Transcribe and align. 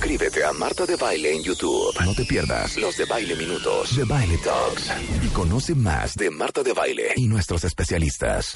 Suscríbete 0.00 0.42
a 0.42 0.54
Marta 0.54 0.86
de 0.86 0.96
Baile 0.96 1.36
en 1.36 1.42
YouTube. 1.42 1.94
No 2.02 2.14
te 2.14 2.24
pierdas 2.24 2.74
los 2.78 2.96
de 2.96 3.04
Baile 3.04 3.36
Minutos, 3.36 3.94
de 3.94 4.04
Baile 4.04 4.38
Talks. 4.38 4.90
Y 5.22 5.28
conoce 5.28 5.74
más 5.74 6.14
de 6.14 6.30
Marta 6.30 6.62
de 6.62 6.72
Baile 6.72 7.12
y 7.16 7.28
nuestros 7.28 7.64
especialistas. 7.64 8.54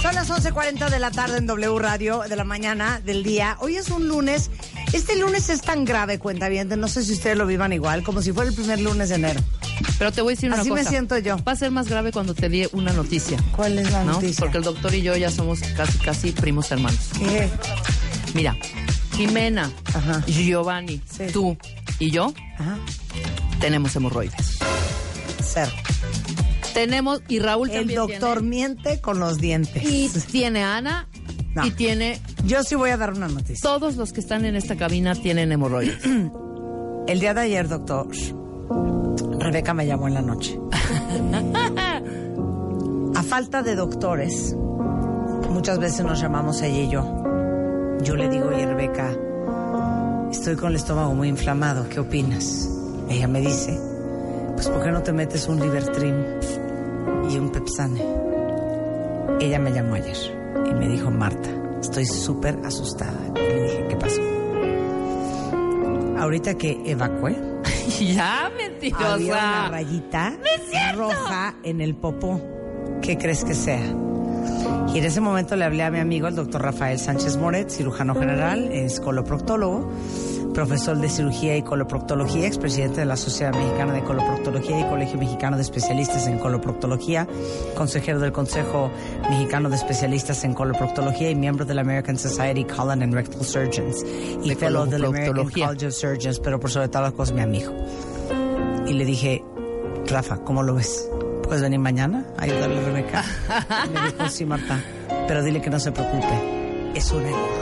Son 0.00 0.14
las 0.14 0.30
11.40 0.30 0.88
de 0.88 0.98
la 1.00 1.10
tarde 1.10 1.38
en 1.38 1.46
W 1.46 1.78
Radio, 1.80 2.20
de 2.28 2.36
la 2.36 2.44
mañana, 2.44 3.00
del 3.00 3.24
día. 3.24 3.56
Hoy 3.58 3.78
es 3.78 3.90
un 3.90 4.06
lunes. 4.06 4.52
Este 4.92 5.16
lunes 5.16 5.48
es 5.48 5.62
tan 5.62 5.84
grave, 5.84 6.18
cuenta 6.18 6.48
bien. 6.48 6.68
No 6.78 6.86
sé 6.88 7.02
si 7.04 7.12
ustedes 7.12 7.36
lo 7.36 7.46
vivan 7.46 7.72
igual, 7.72 8.02
como 8.02 8.20
si 8.22 8.32
fuera 8.32 8.50
el 8.50 8.54
primer 8.56 8.80
lunes 8.80 9.08
de 9.08 9.14
enero. 9.16 9.40
Pero 9.98 10.12
te 10.12 10.20
voy 10.20 10.32
a 10.32 10.34
decir 10.36 10.50
una 10.50 10.60
Así 10.60 10.68
cosa. 10.70 10.82
me 10.82 10.88
siento 10.88 11.18
yo. 11.18 11.42
Va 11.44 11.52
a 11.52 11.56
ser 11.56 11.70
más 11.70 11.88
grave 11.88 12.12
cuando 12.12 12.34
te 12.34 12.48
di 12.48 12.66
una 12.72 12.92
noticia. 12.92 13.38
¿Cuál 13.56 13.78
es 13.78 13.90
la 13.90 14.04
¿no? 14.04 14.12
noticia? 14.14 14.40
Porque 14.40 14.58
el 14.58 14.64
doctor 14.64 14.94
y 14.94 15.02
yo 15.02 15.16
ya 15.16 15.30
somos 15.30 15.60
casi, 15.76 15.98
casi 15.98 16.32
primos 16.32 16.70
hermanos. 16.70 16.98
¿Qué? 17.18 17.48
Mira, 18.34 18.56
Jimena, 19.16 19.70
Ajá. 19.94 20.24
Giovanni, 20.26 21.00
Sí. 21.10 21.24
tú 21.32 21.56
y 21.98 22.10
yo 22.10 22.32
Ajá. 22.58 22.78
tenemos 23.60 23.94
hemorroides. 23.96 24.58
Cero. 25.42 25.70
Tenemos, 26.74 27.20
y 27.28 27.38
Raúl 27.38 27.68
El 27.70 27.78
también 27.80 27.96
doctor 27.98 28.38
tiene. 28.38 28.48
miente 28.48 29.00
con 29.00 29.18
los 29.20 29.36
dientes. 29.38 29.82
Y 29.84 30.08
tiene 30.30 30.64
Ana, 30.64 31.06
No. 31.54 31.66
y 31.66 31.70
tiene... 31.72 32.20
Yo 32.44 32.62
sí 32.62 32.74
voy 32.74 32.90
a 32.90 32.96
dar 32.96 33.12
una 33.12 33.28
noticia. 33.28 33.58
Todos 33.62 33.96
los 33.96 34.12
que 34.12 34.20
están 34.20 34.44
en 34.44 34.56
esta 34.56 34.76
cabina 34.76 35.14
tienen 35.14 35.52
hemorroides. 35.52 35.98
El 37.06 37.20
día 37.20 37.34
de 37.34 37.40
ayer, 37.40 37.68
doctor, 37.68 38.08
Rebeca 39.38 39.74
me 39.74 39.86
llamó 39.86 40.08
en 40.08 40.14
la 40.14 40.22
noche. 40.22 40.58
A 43.14 43.22
falta 43.22 43.62
de 43.62 43.74
doctores, 43.74 44.56
muchas 45.50 45.78
veces 45.78 46.04
nos 46.04 46.20
llamamos 46.20 46.62
ella 46.62 46.78
y 46.78 46.88
yo. 46.88 47.22
Yo 48.02 48.16
le 48.16 48.28
digo, 48.28 48.48
oye 48.48 48.66
Rebeca, 48.66 49.14
estoy 50.30 50.56
con 50.56 50.70
el 50.70 50.76
estómago 50.76 51.14
muy 51.14 51.28
inflamado, 51.28 51.88
¿qué 51.88 52.00
opinas? 52.00 52.68
Ella 53.08 53.28
me 53.28 53.40
dice, 53.40 53.78
pues 54.54 54.68
¿por 54.68 54.82
qué 54.82 54.90
no 54.90 55.02
te 55.02 55.12
metes 55.12 55.46
un 55.48 55.60
Libertrim 55.60 56.14
y 57.30 57.36
un 57.36 57.52
Pepsane? 57.52 58.02
Ella 59.40 59.58
me 59.58 59.72
llamó 59.72 59.94
ayer 59.94 60.41
y 60.70 60.74
me 60.74 60.88
dijo, 60.88 61.10
Marta, 61.10 61.50
estoy 61.80 62.06
súper 62.06 62.58
asustada. 62.64 63.18
Y 63.36 63.38
le 63.38 63.62
dije, 63.62 63.86
¿qué 63.88 63.96
pasó? 63.96 64.20
Ahorita 66.18 66.54
que 66.54 66.80
evacué, 66.84 67.36
ya, 68.00 68.46
había 68.46 68.50
una 68.50 68.68
mentirosa. 68.70 69.68
rayita 69.70 70.32
roja 70.94 71.54
en 71.62 71.80
el 71.80 71.94
popó. 71.94 72.40
¿Qué 73.00 73.18
crees 73.18 73.44
que 73.44 73.54
sea? 73.54 73.82
Y 74.92 74.98
en 74.98 75.04
ese 75.04 75.20
momento 75.20 75.56
le 75.56 75.64
hablé 75.64 75.82
a 75.82 75.90
mi 75.90 75.98
amigo, 75.98 76.28
el 76.28 76.36
doctor 76.36 76.62
Rafael 76.62 76.98
Sánchez 76.98 77.36
Moret, 77.38 77.70
cirujano 77.70 78.14
general, 78.14 78.70
es 78.72 79.00
coloproctólogo, 79.00 79.90
profesor 80.52 80.98
de 80.98 81.08
cirugía 81.08 81.56
y 81.56 81.62
coloproctología, 81.62 82.46
expresidente 82.46 83.00
de 83.00 83.06
la 83.06 83.16
Sociedad 83.16 83.52
Mexicana 83.52 83.92
de 83.92 84.04
Coloproctología 84.04 84.80
y 84.80 84.84
Colegio 84.84 85.18
Mexicano 85.18 85.56
de 85.56 85.62
Especialistas 85.62 86.26
en 86.26 86.38
Coloproctología, 86.38 87.26
consejero 87.74 88.20
del 88.20 88.32
Consejo 88.32 88.90
Mexicano 89.30 89.68
de 89.68 89.76
Especialistas 89.76 90.44
en 90.44 90.54
Coloproctología 90.54 91.30
y 91.30 91.34
miembro 91.34 91.64
de 91.64 91.74
la 91.74 91.80
American 91.80 92.18
Society 92.18 92.64
Colon 92.64 93.02
and 93.02 93.14
Rectal 93.14 93.44
Surgeons 93.44 94.04
y 94.42 94.48
De 94.48 94.56
fellow 94.56 94.86
del 94.86 95.04
American. 95.04 95.46
College 95.50 95.86
of 95.86 95.94
Surgeons, 95.94 96.38
pero 96.40 96.60
por 96.60 96.70
sobre 96.70 96.88
todas 96.88 97.08
las 97.08 97.12
cosas 97.12 97.34
mi 97.34 97.42
amigo. 97.42 97.72
Y 98.86 98.92
le 98.92 99.04
dije, 99.04 99.42
Rafa, 100.06 100.38
¿cómo 100.38 100.62
lo 100.62 100.74
ves? 100.74 101.08
¿Puedes 101.42 101.62
venir 101.62 101.78
mañana 101.78 102.26
a 102.38 102.44
ayudarle 102.44 102.78
a 102.78 102.82
Rebeca? 102.82 103.24
Me 103.92 104.12
dijo, 104.12 104.28
sí, 104.28 104.44
Marta, 104.44 104.82
pero 105.26 105.42
dile 105.42 105.60
que 105.60 105.70
no 105.70 105.78
se 105.78 105.92
preocupe. 105.92 106.92
Es 106.94 107.10
un 107.12 107.22
hemorroide. 107.22 107.61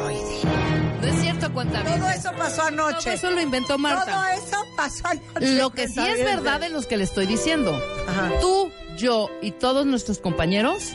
No 1.55 1.61
es 1.63 1.69
cierto, 1.69 1.83
cuenta 1.83 1.85
Todo 1.85 2.11
eso 2.11 2.33
pasó 2.39 2.63
anoche. 2.63 3.05
Todo 3.05 3.15
eso 3.15 3.31
lo 3.31 3.41
inventó 3.41 3.79
Marta. 3.79 4.13
Todo 4.13 4.27
eso 4.27 4.67
pasó 4.77 5.07
anoche. 5.09 5.55
Lo 5.55 5.71
que 5.71 5.89
sí 5.89 6.01
es 6.01 6.25
verdad 6.25 6.63
es 6.63 6.73
lo 6.73 6.83
que 6.83 6.97
le 6.97 7.05
estoy 7.05 7.27
diciendo. 7.27 7.79
Ajá. 8.09 8.31
Tú, 8.41 8.71
yo 8.97 9.29
y 9.43 9.53
todos 9.53 9.87
nuestros 9.87 10.19
compañeros 10.19 10.93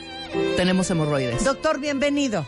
tenemos 0.57 0.89
hemorroides. 0.89 1.43
Doctor, 1.43 1.79
bienvenido. 1.79 2.45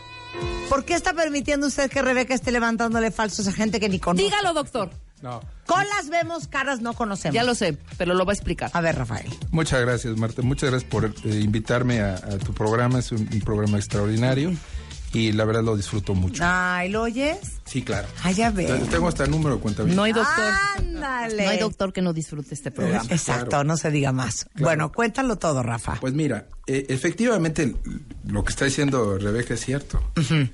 ¿Por 0.68 0.84
qué 0.84 0.94
está 0.94 1.14
permitiendo 1.14 1.66
usted 1.66 1.90
que 1.90 2.02
Rebeca 2.02 2.34
esté 2.34 2.52
levantándole 2.52 3.10
falsos 3.10 3.46
a 3.48 3.52
gente 3.52 3.80
que 3.80 3.88
ni 3.88 3.98
conoce? 3.98 4.24
Dígalo, 4.24 4.52
doctor. 4.52 4.90
No. 5.22 5.40
Colas 5.66 6.08
vemos, 6.10 6.46
caras 6.46 6.80
no 6.80 6.92
conocemos. 6.92 7.34
Ya 7.34 7.42
lo 7.42 7.54
sé, 7.54 7.76
pero 7.96 8.14
lo 8.14 8.24
va 8.24 8.32
a 8.32 8.34
explicar. 8.34 8.70
A 8.72 8.80
ver, 8.80 8.96
Rafael. 8.96 9.28
Muchas 9.50 9.80
gracias, 9.80 10.16
Marta. 10.16 10.42
Muchas 10.42 10.70
gracias 10.70 10.88
por 10.88 11.06
eh, 11.06 11.12
invitarme 11.40 12.00
a, 12.00 12.14
a 12.14 12.38
tu 12.38 12.52
programa. 12.54 13.00
Es 13.00 13.10
un, 13.10 13.28
un 13.32 13.40
programa 13.40 13.78
extraordinario 13.78 14.52
y 15.12 15.32
la 15.32 15.44
verdad 15.44 15.62
lo 15.62 15.76
disfruto 15.76 16.14
mucho. 16.14 16.42
Ay, 16.46 16.88
¿lo 16.90 17.02
oyes? 17.02 17.38
Sí, 17.64 17.82
claro. 17.82 18.06
Ah, 18.22 18.30
ya 18.32 18.50
veo. 18.50 18.76
Tengo 18.86 19.08
hasta 19.08 19.24
el 19.24 19.30
número 19.30 19.56
de 19.56 19.60
cuenta. 19.60 19.82
No 19.84 20.02
hay 20.02 20.12
doctor. 20.12 20.52
Ándale. 20.76 21.44
No 21.44 21.50
hay 21.50 21.58
doctor 21.58 21.92
que 21.92 22.02
no 22.02 22.12
disfrute 22.12 22.54
este 22.54 22.70
programa. 22.70 23.04
Exacto, 23.10 23.48
Claro. 23.50 23.64
no 23.64 23.76
se 23.76 23.90
diga 23.90 24.12
más. 24.12 24.48
Bueno, 24.56 24.92
cuéntalo 24.92 25.36
todo, 25.36 25.62
Rafa. 25.62 25.96
Pues 26.00 26.12
mira, 26.14 26.46
eh, 26.66 26.86
efectivamente 26.88 27.74
lo 28.26 28.44
que 28.44 28.50
está 28.50 28.64
diciendo 28.66 29.18
Rebeca 29.18 29.54
es 29.54 29.60
cierto. 29.64 30.02
Eh, 30.20 30.50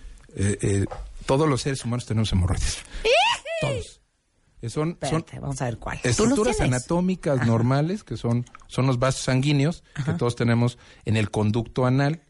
eh, 0.61 0.85
todos 1.27 1.49
los 1.49 1.63
seres 1.63 1.85
humanos 1.85 2.07
tenemos 2.07 2.31
hemorroides. 2.33 2.79
Todos. 3.61 4.01
Eh, 4.63 4.71
son, 4.71 4.97
son 5.03 5.19
Espérate, 5.21 5.41
vamos 5.41 5.61
a 5.61 5.67
ver 5.67 5.79
cuál. 5.79 6.01
estructuras 6.03 6.59
anatómicas 6.61 7.47
normales 7.47 8.03
que 8.03 8.17
son, 8.17 8.47
son 8.67 8.87
los 8.87 8.99
vasos 8.99 9.23
sanguíneos 9.23 9.85
que 10.07 10.13
todos 10.15 10.37
tenemos 10.37 10.79
en 11.05 11.17
el 11.17 11.31
conducto 11.31 11.85
anal. 11.87 12.23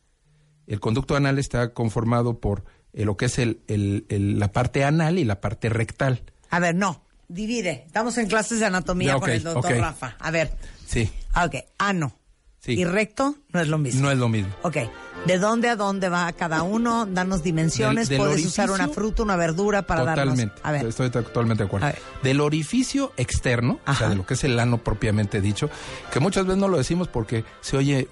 El 0.67 0.81
conducto 0.81 1.17
anal 1.17 1.39
está 1.39 1.73
conformado 1.75 2.39
por 2.41 2.65
eh, 2.93 3.05
lo 3.05 3.17
que 3.17 3.27
es 3.27 3.39
el, 3.39 3.61
el- 3.69 4.07
el- 4.09 4.39
la 4.39 4.53
parte 4.53 4.85
anal 4.85 5.19
y 5.19 5.25
la 5.25 5.41
parte 5.41 5.69
rectal. 5.69 6.23
A 6.51 6.59
ver, 6.61 6.75
no. 6.75 7.03
Divide. 7.29 7.85
Estamos 7.87 8.17
en 8.19 8.29
clases 8.29 8.61
de 8.61 8.67
anatomía 8.67 9.15
con 9.19 9.31
el 9.31 9.43
doctor. 9.43 9.77
Rafa. 9.77 10.17
A 10.21 10.31
ver. 10.31 10.57
Sí, 10.87 11.11
Ah, 11.33 11.47
Ok. 11.47 11.57
Ano. 11.79 12.17
Sí. 12.61 12.73
Y 12.81 12.85
recto 12.85 13.37
no 13.53 13.61
es 13.61 13.69
lo 13.69 13.77
mismo. 13.77 14.01
no 14.03 14.11
es 14.11 14.17
lo 14.17 14.29
mismo. 14.31 14.51
Ok. 14.63 14.77
¿De 15.27 15.39
dónde 15.39 15.69
a 15.69 15.77
dónde 15.77 16.09
va 16.09 16.33
cada 16.33 16.63
uno? 16.63 17.05
Danos 17.05 17.43
dimensiones. 17.43 18.09
Del- 18.09 18.19
del 18.19 18.27
Puedes 18.29 18.47
usar 18.47 18.71
una 18.71 18.89
fruta, 18.89 19.23
una 19.23 19.37
verdura 19.37 19.83
para 19.83 20.01
Totalmente. 20.01 20.55
darnos. 20.55 20.61
A 20.65 20.73
ver. 20.73 20.87
Estoy 20.87 21.11
totalmente 21.11 21.63
de 21.65 21.67
acuerdo. 21.67 21.89
Del 22.23 22.41
orificio 22.41 23.13
externo, 23.19 23.81
o 23.87 23.95
sea, 23.95 24.09
de 24.09 24.15
lo 24.15 24.25
que 24.25 24.33
es 24.35 24.45
el 24.45 24.59
ano 24.61 24.79
propiamente 24.79 25.41
dicho, 25.43 25.69
que 26.11 26.21
muchas 26.21 26.47
veces 26.47 26.59
no 26.59 26.69
lo 26.69 26.79
decimos 26.79 27.09
porque 27.09 27.45
se 27.61 27.77
oye, 27.77 28.09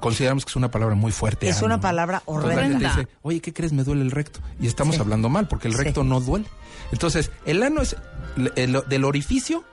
consideramos 0.00 0.44
que 0.44 0.50
es 0.50 0.56
una 0.56 0.70
palabra 0.70 0.94
muy 0.94 1.12
fuerte. 1.12 1.48
Es 1.48 1.62
una 1.62 1.80
palabra 1.80 2.22
Entonces 2.26 2.48
la 2.56 2.62
gente 2.62 2.76
horrenda. 2.86 2.96
dice, 3.02 3.08
oye, 3.22 3.40
¿qué 3.40 3.52
crees? 3.52 3.72
Me 3.72 3.84
duele 3.84 4.02
el 4.02 4.10
recto. 4.10 4.40
Y 4.60 4.66
estamos 4.66 4.94
Sí. 4.96 5.00
hablando 5.00 5.28
mal 5.28 5.48
porque 5.48 5.68
el 5.68 5.74
Sí. 5.74 5.82
recto 5.82 6.04
no 6.04 6.20
duele. 6.20 6.46
Entonces, 6.92 7.30
el 7.46 7.62
ano 7.62 7.80
es 7.82 7.96
el- 8.36 8.52
el- 8.56 8.82
del 8.88 9.04
orificio, 9.04 9.64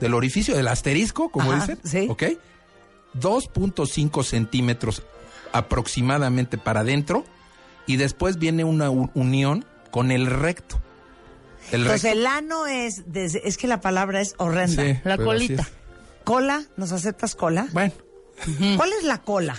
del 0.00 0.14
orificio, 0.14 0.56
del 0.56 0.68
asterisco, 0.68 1.30
como 1.30 1.52
Ajá, 1.52 1.60
dicen, 1.66 1.78
sí. 1.84 2.06
¿ok? 2.08 2.22
2.5 3.14 4.22
centímetros 4.22 5.02
aproximadamente 5.52 6.58
para 6.58 6.80
adentro 6.80 7.24
y 7.86 7.96
después 7.96 8.38
viene 8.38 8.64
una 8.64 8.90
unión 8.90 9.64
con 9.90 10.10
el 10.12 10.26
recto. 10.26 10.80
El 11.72 11.82
Entonces 11.82 12.02
recto. 12.04 12.18
el 12.18 12.26
ano 12.26 12.66
es, 12.66 13.02
desde- 13.12 13.46
es 13.46 13.56
que 13.56 13.66
la 13.66 13.80
palabra 13.80 14.20
es 14.20 14.34
horrenda. 14.38 14.82
Sí, 14.82 14.98
La 15.04 15.16
colita. 15.16 15.68
Cola, 16.24 16.64
¿nos 16.76 16.92
aceptas 16.92 17.34
cola? 17.34 17.66
Es. 18.46 18.76
¿Cuál 18.76 18.90
es 18.92 19.04
la 19.04 19.18
cola? 19.18 19.56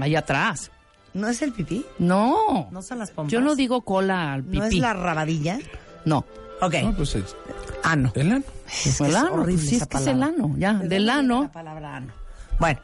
Allá 0.00 0.20
atrás. 0.20 0.70
¿No 1.14 1.28
es 1.28 1.42
el 1.42 1.52
pipí? 1.52 1.84
No. 1.98 2.68
¿No 2.70 2.80
son 2.82 2.98
las 2.98 3.10
pompas? 3.10 3.30
Yo 3.32 3.40
no 3.40 3.54
digo 3.54 3.82
cola 3.82 4.32
al 4.32 4.42
pipí. 4.44 4.58
¿No 4.58 4.64
es 4.64 4.74
la 4.74 4.92
rabadilla? 4.94 5.58
No. 6.04 6.24
Ok. 6.60 6.74
no, 6.82 6.94
pues 6.94 7.14
es 7.16 7.36
Ano. 7.82 8.12
el 8.14 8.32
ano. 8.32 8.44
Es 8.84 8.96
que 8.98 9.04
el 9.04 9.10
es 9.10 9.16
ano, 9.16 9.32
horrible 9.34 9.54
pues 9.54 9.68
sí, 9.68 9.74
esa 9.76 9.84
es 9.84 9.88
que 9.88 9.96
es 9.98 10.06
el 10.06 10.22
ano, 10.22 10.54
ya. 10.56 10.68
¿De 10.72 10.78
dónde 10.78 10.88
Del 10.94 11.10
ano. 11.10 11.42
La 11.42 11.52
palabra 11.52 11.96
ano. 11.96 12.12
Bueno, 12.58 12.80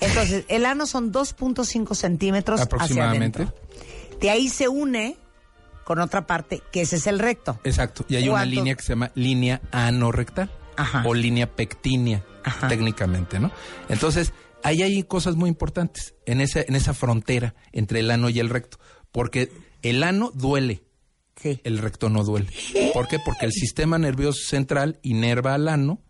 entonces, 0.00 0.44
el 0.48 0.64
ano 0.64 0.86
son 0.86 1.12
2.5 1.12 1.94
centímetros 1.94 2.60
Aproximadamente. 2.60 3.42
hacia 3.42 3.52
adentro. 3.52 4.18
De 4.20 4.30
ahí 4.30 4.48
se 4.48 4.68
une 4.68 5.16
con 5.84 5.98
otra 5.98 6.26
parte, 6.26 6.62
que 6.72 6.82
ese 6.82 6.96
es 6.96 7.06
el 7.06 7.18
recto. 7.18 7.58
Exacto. 7.64 8.04
Y 8.08 8.16
hay 8.16 8.28
una 8.28 8.44
línea 8.44 8.74
que 8.76 8.82
se 8.82 8.90
llama 8.92 9.10
línea 9.14 9.60
anorrectal 9.72 10.50
Ajá. 10.76 11.02
o 11.04 11.12
línea 11.14 11.50
pectínea, 11.50 12.22
Ajá. 12.44 12.68
técnicamente, 12.68 13.40
¿no? 13.40 13.50
Entonces, 13.88 14.32
ahí 14.64 14.82
hay 14.82 15.02
cosas 15.02 15.36
muy 15.36 15.48
importantes 15.48 16.14
en 16.26 16.40
esa, 16.40 16.60
en 16.62 16.74
esa 16.76 16.94
frontera 16.94 17.54
entre 17.72 18.00
el 18.00 18.10
ano 18.10 18.28
y 18.28 18.38
el 18.40 18.48
recto. 18.50 18.78
Porque 19.12 19.50
el 19.82 20.02
ano 20.02 20.30
duele, 20.34 20.82
Sí. 21.36 21.60
el 21.64 21.78
recto 21.78 22.10
no 22.10 22.22
duele. 22.22 22.48
¿Por 22.92 23.08
qué? 23.08 23.18
Porque 23.24 23.46
el 23.46 23.52
sistema 23.52 23.98
nervioso 23.98 24.40
central 24.44 24.98
inerva 25.02 25.54
al 25.54 25.68
ano, 25.68 26.00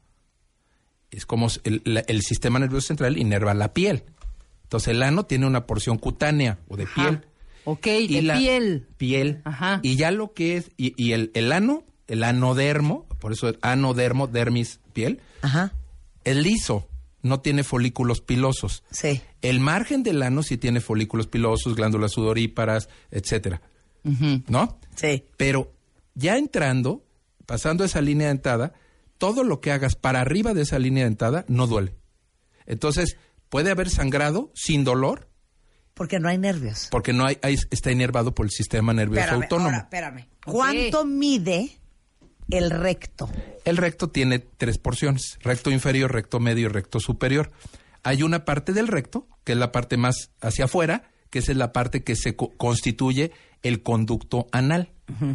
es 1.11 1.26
como 1.26 1.49
el, 1.64 1.82
la- 1.85 2.00
el 2.00 2.23
sistema 2.23 2.58
nervioso 2.58 2.88
central 2.88 3.17
inerva 3.19 3.55
la 3.55 3.73
piel. 3.73 4.05
Entonces 4.64 4.88
el 4.88 5.02
ano 5.02 5.25
tiene 5.26 5.47
una 5.47 5.67
porción 5.67 5.99
cutánea 5.99 6.58
o 6.69 6.76
de 6.76 6.87
piel. 6.87 7.26
Ok, 7.64 7.85
de 7.87 8.23
la- 8.23 8.37
piel. 8.38 8.88
Piel. 8.97 9.41
Ajá. 9.44 9.81
Y 9.82 9.97
ya 9.97 10.11
lo 10.11 10.32
que 10.32 10.56
es, 10.56 10.70
y, 10.76 10.94
y 11.02 11.12
el, 11.12 11.31
el 11.35 11.52
ano, 11.52 11.85
el 12.08 12.23
anodermo, 12.25 13.06
por 13.20 13.32
eso 13.32 13.49
es 13.49 13.56
anodermo, 13.62 14.26
dermis, 14.26 14.81
piel, 14.93 15.20
Ajá. 15.43 15.73
es 16.25 16.37
liso, 16.37 16.88
no 17.22 17.40
tiene 17.40 17.64
folículos 17.64 18.20
pilosos. 18.20 18.82
Sí. 18.90 19.20
El 19.43 19.61
margen 19.61 20.02
del 20.02 20.22
ano 20.22 20.43
sí 20.43 20.56
tiene 20.56 20.81
folículos 20.81 21.26
pilosos, 21.26 21.75
glándulas 21.76 22.12
sudoríparas, 22.12 22.88
etcétera. 23.11 23.61
¿No? 24.02 24.78
Sí. 24.96 25.25
Pero 25.37 25.72
ya 26.14 26.38
entrando, 26.38 27.05
pasando 27.46 27.84
esa 27.84 28.00
línea 28.00 28.28
dentada, 28.28 28.72
todo 29.19 29.44
lo 29.44 29.61
que 29.61 29.72
hagas 29.72 29.94
para 29.96 30.20
arriba 30.22 30.55
de 30.55 30.62
esa 30.62 30.78
línea 30.78 31.05
dentada 31.05 31.44
no 31.49 31.67
duele. 31.67 31.94
Entonces, 32.67 33.17
puede 33.49 33.70
haber 33.70 33.90
sangrado 33.90 34.50
sin 34.55 34.84
dolor, 34.84 35.28
Porque 35.94 36.19
no 36.20 36.28
hay 36.28 36.38
nervios. 36.38 36.88
porque 36.90 37.12
no 37.12 37.26
hay, 37.26 37.37
hay- 37.43 37.58
está 37.70 37.90
inervado 37.93 38.34
por 38.34 38.46
el 38.46 38.50
sistema 38.50 38.94
nervioso 38.94 39.20
Espérame, 39.23 39.43
autónomo. 39.43 39.69
ahora, 39.70 39.78
espérame. 39.82 40.26
¿Cuánto 40.46 41.05
mide 41.05 41.70
el 42.50 42.70
recto? 42.70 43.29
El 43.64 43.76
recto 43.76 44.08
tiene 44.08 44.38
tres 44.38 44.79
porciones, 44.79 45.38
recto 45.43 45.70
inferior, 45.70 46.12
recto 46.12 46.41
medio 46.41 46.67
y 46.67 46.73
recto 46.73 47.00
superior. 47.00 47.50
Hay 48.02 48.23
una 48.23 48.44
parte 48.44 48.73
del 48.73 48.88
recto, 48.88 49.26
que 49.44 49.52
es 49.52 49.58
la 49.58 49.73
parte 49.73 49.97
más 49.97 50.31
hacia 50.41 50.64
afuera, 50.67 51.11
que 51.31 51.41
esa 51.41 51.52
es 51.52 51.58
la 51.58 51.73
parte 51.73 52.02
que 52.02 52.17
se 52.17 52.35
co- 52.37 52.50
constituye 52.56 53.32
el 53.62 53.82
conducto 53.82 54.47
anal. 54.52 54.91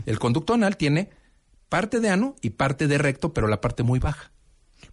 El 0.05 0.19
conducto 0.19 0.53
anal 0.53 0.77
tiene 0.77 1.09
parte 1.69 1.99
de 1.99 2.09
ano 2.09 2.35
y 2.41 2.51
parte 2.51 2.87
de 2.87 2.97
recto, 2.97 3.33
pero 3.33 3.47
la 3.47 3.61
parte 3.61 3.83
muy 3.83 3.99
baja. 3.99 4.31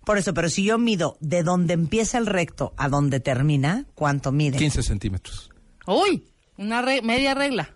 Por 0.04 0.18
eso, 0.18 0.34
pero 0.34 0.48
si 0.48 0.64
yo 0.64 0.78
mido 0.78 1.16
de 1.20 1.42
donde 1.42 1.74
empieza 1.74 2.18
el 2.18 2.26
recto 2.26 2.74
a 2.76 2.88
donde 2.88 3.20
termina, 3.20 3.86
¿cuánto 3.94 4.32
mide? 4.32 4.58
15 4.58 4.82
centímetros. 4.82 5.50
Uy, 5.86 6.26
una 6.58 6.82
re- 6.82 7.02
media 7.02 7.34
regla. 7.34 7.70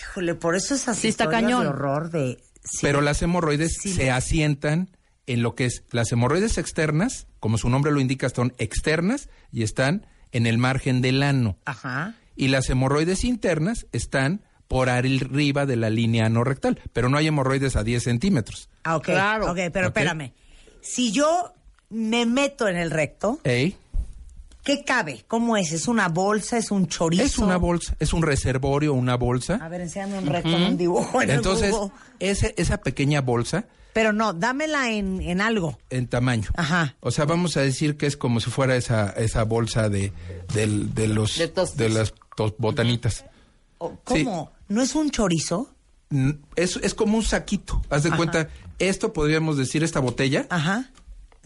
Híjole, 0.00 0.34
por 0.34 0.54
eso 0.56 0.74
esas 0.74 0.96
Sí, 0.98 1.08
está 1.08 1.24
historias 1.24 1.42
cañón. 1.42 1.62
de 1.62 1.68
horror 1.68 2.10
de... 2.10 2.42
sí. 2.64 2.78
Pero 2.82 3.00
las 3.00 3.20
hemorroides 3.22 3.76
Sí, 3.80 3.92
se 3.92 4.10
asientan 4.10 4.88
en 5.26 5.42
lo 5.42 5.54
que 5.54 5.64
es 5.66 5.84
las 5.90 6.10
hemorroides 6.12 6.58
externas, 6.58 7.26
como 7.38 7.58
su 7.58 7.68
nombre 7.68 7.92
lo 7.92 8.00
indica, 8.00 8.28
son 8.28 8.52
externas 8.58 9.28
y 9.52 9.62
están 9.62 10.06
en 10.32 10.46
el 10.46 10.58
margen 10.58 11.00
del 11.02 11.22
ano. 11.22 11.56
Ajá. 11.64 12.14
y 12.36 12.48
las 12.48 12.70
hemorroides 12.70 13.24
internas 13.24 13.86
están 13.92 14.42
por 14.66 14.88
arriba 14.88 15.66
de 15.66 15.76
la 15.76 15.90
línea 15.90 16.26
anorrectal, 16.26 16.80
pero 16.92 17.08
no 17.08 17.18
hay 17.18 17.26
hemorroides 17.26 17.76
a 17.76 17.82
10 17.84 18.02
centímetros. 18.04 18.68
Ah, 18.84 18.96
ok. 18.96 19.04
Claro. 19.04 19.50
Ok, 19.50 19.58
pero 19.72 19.88
espérame. 19.88 20.32
Si 20.80 21.10
yo 21.12 21.52
me 21.90 22.24
meto 22.24 22.66
en 22.68 22.76
el 22.76 22.90
recto, 22.90 23.40
Ey, 23.44 23.76
¿qué 24.64 24.84
cabe? 24.84 25.24
¿Cómo 25.28 25.56
es? 25.56 25.72
¿Es 25.72 25.88
una 25.88 26.08
bolsa? 26.08 26.56
¿Es 26.58 26.70
un 26.70 26.86
chorizo? 26.86 27.22
es 27.22 27.38
una 27.38 27.56
bolsa, 27.56 27.94
es 27.98 28.12
un 28.12 28.22
reservorio, 28.22 28.94
una 28.94 29.16
bolsa. 29.16 29.58
A 29.62 29.68
ver, 29.68 29.80
enséñame 29.80 30.18
un 30.18 30.26
recto 30.26 30.50
en 30.50 30.62
un 30.62 30.76
dibujo 30.76 31.22
en 31.22 31.30
el 31.30 31.36
Entonces, 31.36 31.74
ese, 32.18 32.54
esa 32.58 32.78
pequeña 32.78 33.20
bolsa 33.22 33.64
Pero 33.92 34.12
no, 34.12 34.32
dámela 34.32 34.90
en, 34.90 35.20
en 35.20 35.40
algo. 35.40 35.78
en 35.90 36.06
tamaño. 36.08 36.48
Ajá. 36.56 36.94
O 37.00 37.10
sea, 37.10 37.24
vamos 37.24 37.56
a 37.56 37.60
decir 37.62 37.96
que 37.96 38.06
es 38.06 38.16
como 38.16 38.40
si 38.40 38.50
fuera 38.50 38.76
esa, 38.76 39.10
esa 39.10 39.44
bolsa 39.44 39.88
de, 39.88 40.12
del- 40.54 40.94
de 40.94 41.08
los 41.08 41.36
De 41.38 41.52
de 41.76 41.88
las 41.88 42.14
tos- 42.36 42.54
botanitas. 42.58 43.24
O- 43.78 43.96
¿Cómo? 44.04 44.52
¿No 44.68 44.82
es 44.82 44.94
un 44.94 45.10
chorizo? 45.10 45.74
Mm, 46.10 46.30
Es, 46.56 46.76
es 46.76 46.94
como 46.94 47.16
un 47.16 47.24
saquito. 47.24 47.82
Haz 47.90 48.02
de 48.04 48.10
cuenta, 48.10 48.48
esto 48.78 49.12
podríamos 49.12 49.56
decir, 49.56 49.82
esta 49.82 50.00
botella 50.00 50.46
Ajá. 50.50 50.90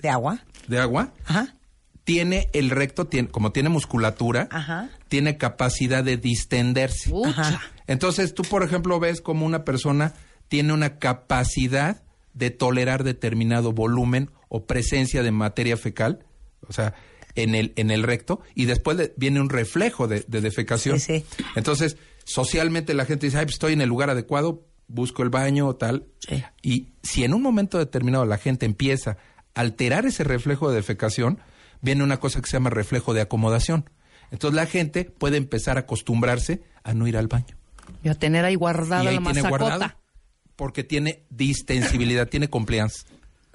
¿De 0.03 0.09
agua? 0.11 0.41
de 0.69 0.79
agua, 0.81 1.13
Ajá. 1.27 1.55
Tiene 2.05 2.49
el 2.53 2.71
recto, 2.71 3.07
tiene, 3.07 3.29
como 3.29 3.51
tiene 3.51 3.71
musculatura, 3.71 4.49
Ajá. 4.51 4.91
tiene 5.09 5.37
capacidad 5.39 6.05
de 6.05 6.17
distenderse. 6.17 7.13
Ajá. 7.27 7.61
Entonces 7.87 8.35
tú, 8.35 8.43
por 8.43 8.63
ejemplo, 8.63 9.01
ves 9.01 9.21
como 9.21 9.47
una 9.47 9.65
persona 9.65 10.15
tiene 10.49 10.73
una 10.73 10.99
capacidad 10.99 12.03
de 12.35 12.51
tolerar 12.51 13.05
determinado 13.05 13.73
volumen 13.73 14.31
o 14.49 14.67
presencia 14.67 15.23
de 15.23 15.31
materia 15.31 15.77
fecal, 15.77 16.25
o 16.69 16.73
sea, 16.73 16.95
en 17.35 17.55
el, 17.55 17.73
en 17.77 17.91
el 17.91 18.03
recto, 18.03 18.41
y 18.55 18.67
después 18.67 19.13
viene 19.17 19.41
un 19.41 19.49
reflejo 19.49 20.07
de, 20.07 20.25
de 20.29 20.41
defecación. 20.41 21.01
Sí, 21.01 21.25
sí. 21.37 21.45
Entonces, 21.57 21.97
socialmente 22.25 22.95
la 22.95 23.07
gente 23.07 23.27
dice, 23.27 23.39
ay, 23.39 23.47
pues 23.47 23.55
estoy 23.55 23.73
en 23.73 23.81
el 23.81 23.89
lugar 23.89 24.11
adecuado, 24.11 24.67
busco 24.87 25.23
el 25.23 25.31
baño 25.31 25.67
o 25.67 25.77
tal. 25.77 26.07
Sí. 26.21 26.45
Y 26.63 26.93
si 27.03 27.25
en 27.25 27.35
un 27.35 27.43
momento 27.43 27.79
determinado 27.79 28.25
la 28.27 28.39
gente 28.39 28.67
empieza 28.67 29.17
a 29.55 29.61
alterar 29.61 30.07
ese 30.07 30.25
reflejo 30.25 30.71
de 30.71 30.77
defecación, 30.77 31.41
viene 31.85 32.03
una 32.03 32.19
cosa 32.19 32.41
que 32.41 32.47
se 32.49 32.55
llama 32.55 32.71
reflejo 32.71 33.15
de 33.15 33.21
acomodación. 33.21 33.89
Entonces 34.31 34.57
la 34.57 34.67
gente 34.67 35.05
puede 35.05 35.37
empezar 35.37 35.77
a 35.77 35.81
acostumbrarse 35.81 36.63
a 36.83 36.95
no 36.95 37.07
ir 37.07 37.17
al 37.17 37.29
baño. 37.29 37.57
Y 38.03 38.09
a 38.09 38.15
tener 38.15 38.45
ahí 38.45 38.55
guardada 38.57 39.05
y 39.05 39.09
ahí 39.09 39.15
la 39.17 39.23
tiene 39.23 39.43
masacota. 39.43 39.65
guardado 39.77 39.95
porque 40.57 40.85
tiene 40.85 41.25
distensibilidad, 41.31 42.29
tiene 42.29 42.49
compliance. 42.49 43.05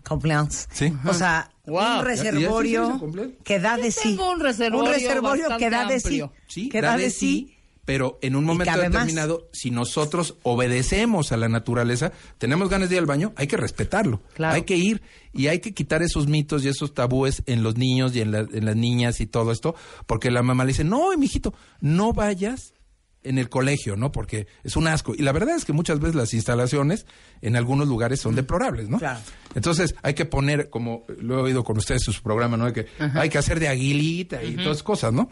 Compliance. 0.08 0.68
Sí. 0.72 0.94
O 1.06 1.14
sea, 1.14 1.50
Wow. 1.66 1.76
un 1.76 1.82
¿Ya- 1.82 1.94
ya 2.16 2.16
se 2.24 2.32
reservorio 2.32 3.02
que 3.44 3.60
da 3.60 3.78
de 3.78 3.92
sí. 3.92 4.00
tengo 4.16 4.32
un 4.32 4.40
reservorio 4.40 4.86
Un 4.90 4.94
reservorio 4.96 5.58
que 5.58 5.70
da 5.70 5.86
de 5.86 5.96
amplio. 5.96 6.34
Sí, 6.48 6.70
que 6.70 6.82
da 6.82 6.98
de 6.98 7.10
sí, 7.10 7.56
pero 7.90 8.20
en 8.22 8.36
un 8.36 8.46
momento 8.46 8.72
más. 8.72 8.82
determinado, 8.92 9.50
si 9.52 9.72
nosotros 9.72 10.36
obedecemos 10.44 11.32
a 11.32 11.38
la 11.38 11.50
naturaleza, 11.50 12.12
tenemos 12.38 12.70
ganas 12.70 12.88
de 12.90 12.96
ir 12.96 13.00
al 13.00 13.08
baño, 13.08 13.34
hay 13.36 13.48
que 13.48 13.58
respetarlo. 13.58 14.22
Claro. 14.36 14.54
Hay 14.54 14.62
que 14.62 14.78
ir 14.78 15.02
y 15.34 15.48
hay 15.48 15.58
que 15.60 15.74
quitar 15.74 16.04
esos 16.04 16.28
mitos 16.28 16.64
y 16.64 16.68
esos 16.68 16.94
tabúes 16.94 17.42
en 17.48 17.64
los 17.64 17.78
niños 17.78 18.16
y 18.16 18.22
en, 18.22 18.32
la- 18.32 18.40
en 18.52 18.66
las 18.66 18.76
niñas 18.76 19.20
y 19.22 19.26
todo 19.26 19.52
esto, 19.52 19.74
porque 20.06 20.30
la 20.30 20.44
mamá 20.44 20.66
le 20.66 20.74
dice, 20.74 20.84
no, 20.84 21.18
mijito, 21.18 21.56
no 21.82 22.14
vayas 22.14 22.76
en 23.24 23.38
el 23.40 23.50
colegio, 23.50 23.98
¿no? 23.98 24.12
Porque 24.12 24.46
es 24.64 24.76
un 24.78 24.88
asco. 24.88 25.14
Y 25.14 25.24
la 25.24 25.32
verdad 25.32 25.56
es 25.56 25.66
que 25.66 25.74
muchas 25.74 26.00
veces 26.00 26.16
las 26.16 26.34
instalaciones 26.34 27.06
en 27.42 27.56
algunos 27.56 27.88
lugares 27.88 28.22
son 28.22 28.36
deplorables, 28.36 28.88
¿no? 28.88 29.00
Claro. 29.00 29.20
Entonces 29.56 29.96
hay 30.04 30.14
que 30.14 30.26
poner, 30.26 30.70
como 30.70 31.06
lo 31.20 31.40
he 31.40 31.42
oído 31.42 31.64
con 31.64 31.76
ustedes 31.78 32.08
en 32.08 32.14
su 32.14 32.22
programa, 32.22 32.56
¿no? 32.56 32.72
Que 32.72 32.86
hay 33.16 33.30
que 33.30 33.38
hacer 33.40 33.60
de 33.60 33.68
aguilita 33.68 34.44
y 34.44 34.54
todas 34.58 34.68
esas 34.78 34.84
cosas, 34.84 35.12
¿no? 35.12 35.28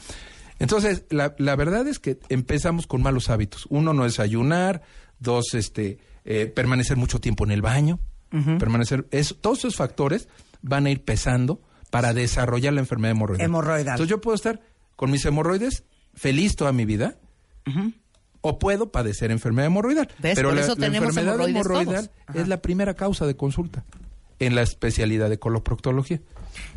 Entonces, 0.59 1.06
la, 1.09 1.36
la 1.38 1.56
verdad 1.56 1.88
es 1.88 2.00
que 2.00 2.19
empezamos 2.30 2.88
con 2.88 3.02
malos 3.02 3.30
hábitos. 3.30 3.68
Uno, 3.69 3.94
no 3.94 4.04
desayunar. 4.04 4.81
Dos, 5.19 5.54
este, 5.54 5.99
eh, 6.26 6.47
permanecer 6.47 6.97
mucho 6.97 7.19
tiempo 7.19 7.45
en 7.45 7.52
el 7.52 7.61
baño. 7.61 7.99
Permanecer, 8.59 9.07
eso, 9.11 9.35
todos 9.35 9.59
esos 9.59 9.78
factores 9.78 10.28
van 10.61 10.85
a 10.85 10.90
ir 10.92 11.04
pesando 11.04 11.61
para 11.90 12.14
desarrollar 12.14 12.73
la 12.73 12.81
enfermedad 12.81 13.11
hemorroidal. 13.11 13.45
Hemorroidal. 13.45 13.94
Entonces 13.94 14.09
yo 14.09 14.19
puedo 14.19 14.35
estar 14.35 14.59
con 14.97 15.09
mis 15.11 15.23
hemorroides 15.26 15.85
feliz 16.14 16.56
toda 16.56 16.73
mi 16.73 16.85
vida. 16.85 17.16
O 18.42 18.59
puedo 18.59 18.92
padecer 18.92 19.31
enfermedad 19.31 19.68
hemorroidal. 19.68 20.09
¿Ves? 20.19 20.35
Pero 20.35 20.49
Por 20.49 20.56
la, 20.57 20.61
eso 20.64 20.76
la 20.76 20.85
tenemos 20.87 21.09
enfermedad 21.09 21.47
hemorroidal 21.49 22.11
es 22.33 22.47
la 22.47 22.61
primera 22.61 22.94
causa 22.94 23.26
de 23.26 23.35
consulta 23.35 23.85
en 24.40 24.56
la 24.56 24.61
especialidad 24.61 25.30
de 25.30 25.40
coloproctología. 25.40 26.21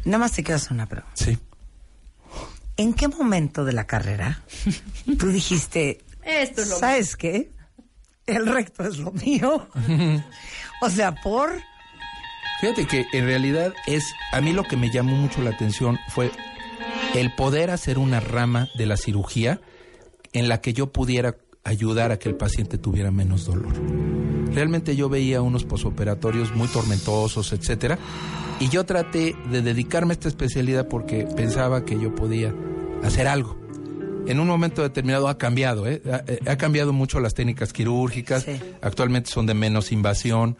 Nada 0.04 0.18
más 0.18 0.32
te 0.32 0.52
hacer 0.52 0.72
una 0.72 0.86
pregunta. 0.86 1.12
Sí. 1.14 1.38
¿En 2.80 2.94
qué 2.94 3.08
momento 3.08 3.66
de 3.66 3.74
la 3.74 3.86
carrera 3.86 4.42
tú 5.18 5.28
dijiste, 5.28 6.00
Esto 6.22 6.62
es 6.62 6.68
lo 6.70 6.78
¿sabes 6.78 7.14
qué? 7.14 7.50
El 8.26 8.46
recto 8.46 8.84
es 8.84 8.96
lo 8.96 9.12
mío. 9.12 9.68
o 10.80 10.88
sea, 10.88 11.14
por... 11.16 11.50
Fíjate 12.62 12.86
que 12.86 13.04
en 13.12 13.26
realidad 13.26 13.74
es, 13.86 14.04
a 14.32 14.40
mí 14.40 14.54
lo 14.54 14.64
que 14.64 14.78
me 14.78 14.90
llamó 14.90 15.14
mucho 15.14 15.42
la 15.42 15.50
atención 15.50 15.98
fue 16.08 16.30
el 17.14 17.34
poder 17.34 17.70
hacer 17.70 17.98
una 17.98 18.18
rama 18.18 18.70
de 18.78 18.86
la 18.86 18.96
cirugía 18.96 19.60
en 20.32 20.48
la 20.48 20.62
que 20.62 20.72
yo 20.72 20.90
pudiera 20.90 21.36
ayudar 21.64 22.12
a 22.12 22.18
que 22.18 22.30
el 22.30 22.36
paciente 22.36 22.78
tuviera 22.78 23.10
menos 23.10 23.44
dolor. 23.44 23.74
Realmente 24.54 24.96
yo 24.96 25.10
veía 25.10 25.42
unos 25.42 25.64
posoperatorios 25.64 26.54
muy 26.56 26.68
tormentosos, 26.68 27.52
etcétera, 27.52 27.98
y 28.58 28.70
yo 28.70 28.86
traté 28.86 29.36
de 29.50 29.60
dedicarme 29.60 30.12
a 30.12 30.14
esta 30.14 30.28
especialidad 30.28 30.88
porque 30.88 31.26
pensaba 31.36 31.84
que 31.84 32.00
yo 32.00 32.14
podía 32.14 32.54
hacer 33.02 33.26
algo. 33.26 33.58
En 34.26 34.38
un 34.38 34.46
momento 34.46 34.82
determinado 34.82 35.28
ha 35.28 35.38
cambiado, 35.38 35.86
¿eh? 35.86 36.02
ha, 36.12 36.22
eh, 36.26 36.40
ha 36.46 36.56
cambiado 36.56 36.92
mucho 36.92 37.20
las 37.20 37.34
técnicas 37.34 37.72
quirúrgicas, 37.72 38.44
Sí. 38.44 38.60
actualmente 38.82 39.30
son 39.30 39.46
de 39.46 39.54
menos 39.54 39.92
invasión, 39.92 40.56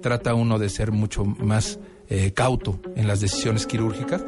trata 0.00 0.34
uno 0.34 0.58
de 0.58 0.68
ser 0.68 0.92
mucho 0.92 1.24
más 1.24 1.78
eh, 2.08 2.32
cauto 2.32 2.80
en 2.96 3.06
las 3.06 3.20
decisiones 3.20 3.66
quirúrgicas, 3.66 4.22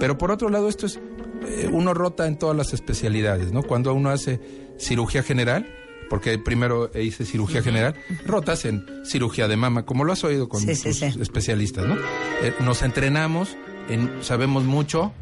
pero 0.00 0.18
por 0.18 0.30
otro 0.32 0.48
lado 0.48 0.68
esto 0.68 0.86
es, 0.86 0.98
eh, 1.46 1.68
uno 1.70 1.94
rota 1.94 2.26
en 2.26 2.38
todas 2.38 2.56
las 2.56 2.72
especialidades, 2.72 3.52
¿no? 3.52 3.62
Cuando 3.62 3.92
uno 3.94 4.10
hace 4.10 4.40
cirugía 4.78 5.22
general, 5.22 5.66
porque 6.08 6.38
primero 6.38 6.90
hice 6.98 7.24
cirugía 7.24 7.62
general, 7.62 7.94
rotas 8.26 8.64
en 8.64 8.84
cirugía 9.04 9.46
de 9.46 9.56
mama, 9.56 9.84
como 9.84 10.02
lo 10.02 10.12
has 10.12 10.24
oído 10.24 10.48
con 10.48 10.60
sí, 10.60 10.68
tus 10.82 10.96
sí. 10.96 11.04
especialistas, 11.20 11.86
¿no? 11.86 11.94
Eh, 12.42 12.52
nos 12.64 12.82
entrenamos, 12.82 13.56
en, 13.88 14.10
sabemos 14.22 14.64
mucho 14.64 15.12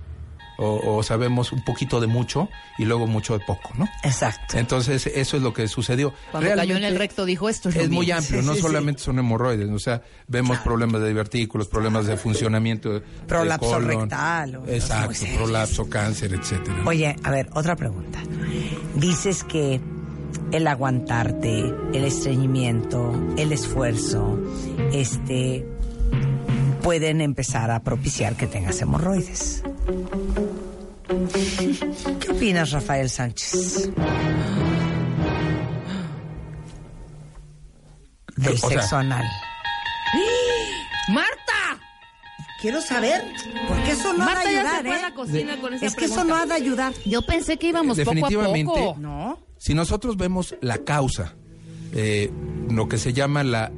o, 0.59 0.97
o 0.97 1.03
sabemos 1.03 1.53
un 1.53 1.65
poquito 1.65 2.01
de 2.01 2.07
mucho 2.09 2.49
y 2.79 2.85
luego 2.85 3.07
mucho 3.07 3.39
de 3.39 3.45
poco, 3.47 3.71
¿no? 3.79 3.89
Exacto. 4.03 4.59
Entonces, 4.59 5.07
eso 5.07 5.37
es 5.37 5.43
lo 5.43 5.53
que 5.55 5.69
sucedió. 5.69 6.13
Cuando 6.33 6.55
cayó 6.55 6.77
en 6.77 6.85
el 6.85 6.99
recto 6.99 7.25
dijo 7.25 7.49
esto. 7.49 7.69
Es, 7.69 7.77
Es 7.77 7.89
muy 7.91 8.07
mío". 8.07 8.17
amplio, 8.17 8.41
Sí, 8.43 8.47
no 8.47 8.55
sí, 8.55 8.61
solamente 8.61 9.01
son 9.03 9.19
hemorroides, 9.19 9.71
o 9.71 9.79
sea, 9.79 10.03
vemos 10.27 10.59
problemas 10.59 11.01
de 11.01 11.09
divertículos, 11.09 11.69
problemas 11.69 12.07
de 12.07 12.17
funcionamiento 12.17 12.93
de 12.95 13.01
Prolapso 13.27 13.71
colon. 13.71 14.01
rectal, 14.03 14.57
o- 14.57 14.67
Exacto, 14.69 15.25
prolapso, 15.37 15.89
cáncer, 15.89 16.35
etcétera. 16.35 16.83
Oye, 16.87 17.15
a 17.23 17.31
ver, 17.31 17.49
otra 17.55 17.77
pregunta. 17.77 18.19
Dices 18.97 19.45
que 19.45 19.81
el 20.53 20.67
aguantarte, 20.67 21.73
el 21.93 22.05
estreñimiento, 22.05 23.15
el 23.37 23.53
esfuerzo, 23.53 24.39
este, 24.93 25.65
pueden 26.83 27.21
empezar 27.21 27.71
a 27.71 27.81
propiciar 27.83 28.35
que 28.37 28.47
tengas 28.47 28.81
hemorroides. 28.81 29.63
¿Qué 31.33 32.31
opinas, 32.31 32.71
Rafael 32.73 33.09
Sánchez? 33.11 33.91
Del 38.37 38.55
O 38.55 38.57
sea- 38.57 38.69
sexo 38.69 38.97
anal. 38.97 39.25
¡Marta! 41.13 41.81
Quiero 42.61 42.81
saber, 42.81 43.23
porque 43.69 43.91
eso 43.93 44.13
no 44.15 44.23
ha 44.25 44.27
Marta 44.27 44.49
de 44.49 44.55
ya 44.55 44.61
ayudar, 44.61 44.77
se 44.83 44.83
fue 44.89 44.93
a 44.95 44.99
¿eh? 44.99 45.03
la 45.03 45.15
cocina 45.15 45.61
con 45.61 45.75
esa 45.75 45.87
Es 45.87 45.95
que 45.95 46.05
eso 46.07 46.25
no 46.25 46.35
ha 46.35 46.47
de 46.47 46.55
ayudar. 46.55 46.93
Yo 47.07 47.23
pensé 47.23 47.57
que 47.57 47.69
íbamos 47.69 47.97
poco 47.99 48.11
a 48.11 48.15
Definitivamente. 48.15 48.73
poco. 48.73 48.97
¿No? 48.99 49.39
Si 49.59 49.75
nosotros 49.75 50.17
vemos 50.17 50.57
la 50.61 50.79
causa, 50.79 51.35
eh, 51.93 52.31
lo 52.69 52.89
que 52.89 52.99
se 52.99 53.13
llama 53.13 53.45
la 53.45 53.71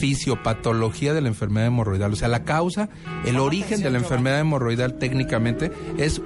fisiopatología 0.00 1.12
de 1.14 1.20
la 1.20 1.28
enfermedad 1.28 1.66
hemorroidal, 1.68 2.12
o 2.12 2.16
sea, 2.16 2.28
la 2.28 2.44
causa, 2.44 2.88
el 3.26 3.38
origen 3.38 3.82
de 3.82 3.90
la 3.90 3.98
enfermedad 3.98 4.40
hemorroidal 4.40 4.94
técnicamente 4.98 5.70
es 5.98 6.20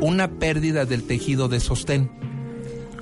una 0.00 0.30
pérdida 0.38 0.84
del 0.84 1.02
tejido 1.04 1.48
de 1.48 1.60
sostén. 1.60 2.10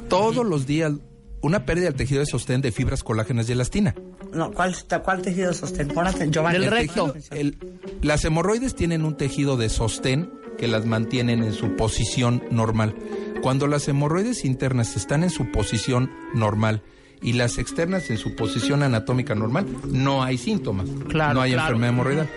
Todos 0.08 0.46
los 0.46 0.66
días, 0.66 0.92
una 1.40 1.64
pérdida 1.66 1.86
del 1.86 1.94
tejido 1.94 2.20
de 2.20 2.26
sostén 2.26 2.60
de 2.60 2.72
fibras 2.72 3.02
colágenas 3.02 3.48
y 3.48 3.52
elastina. 3.52 3.94
No, 4.32 4.52
¿cuál, 4.52 4.74
cuál 5.04 5.22
tejido 5.22 5.48
de 5.48 5.54
sostén? 5.54 5.88
Giovanni. 6.30 6.56
El 6.64 6.70
recto. 6.70 7.12
tejido- 7.12 7.36
el- 7.36 7.58
las 8.02 8.24
hemorroides 8.24 8.74
tienen 8.74 9.04
un 9.04 9.16
tejido 9.16 9.56
de 9.56 9.68
sostén 9.68 10.30
que 10.58 10.68
las 10.68 10.86
mantienen 10.86 11.42
en 11.42 11.52
su 11.52 11.76
posición 11.76 12.42
normal. 12.50 12.94
Cuando 13.42 13.66
las 13.66 13.86
hemorroides 13.88 14.44
internas 14.44 14.96
están 14.96 15.22
en 15.22 15.30
su 15.30 15.50
posición 15.52 16.10
normal 16.34 16.82
y 17.22 17.34
las 17.34 17.58
externas 17.58 18.10
en 18.10 18.16
su 18.18 18.34
posición 18.34 18.82
anatómica 18.82 19.34
normal, 19.34 19.66
no 19.88 20.22
hay 20.22 20.38
síntomas. 20.38 20.88
Claro, 21.08 21.34
no 21.34 21.40
hay 21.42 21.52
claro. 21.52 21.66
enfermedad 21.74 21.90
hemorroidal. 21.92 22.30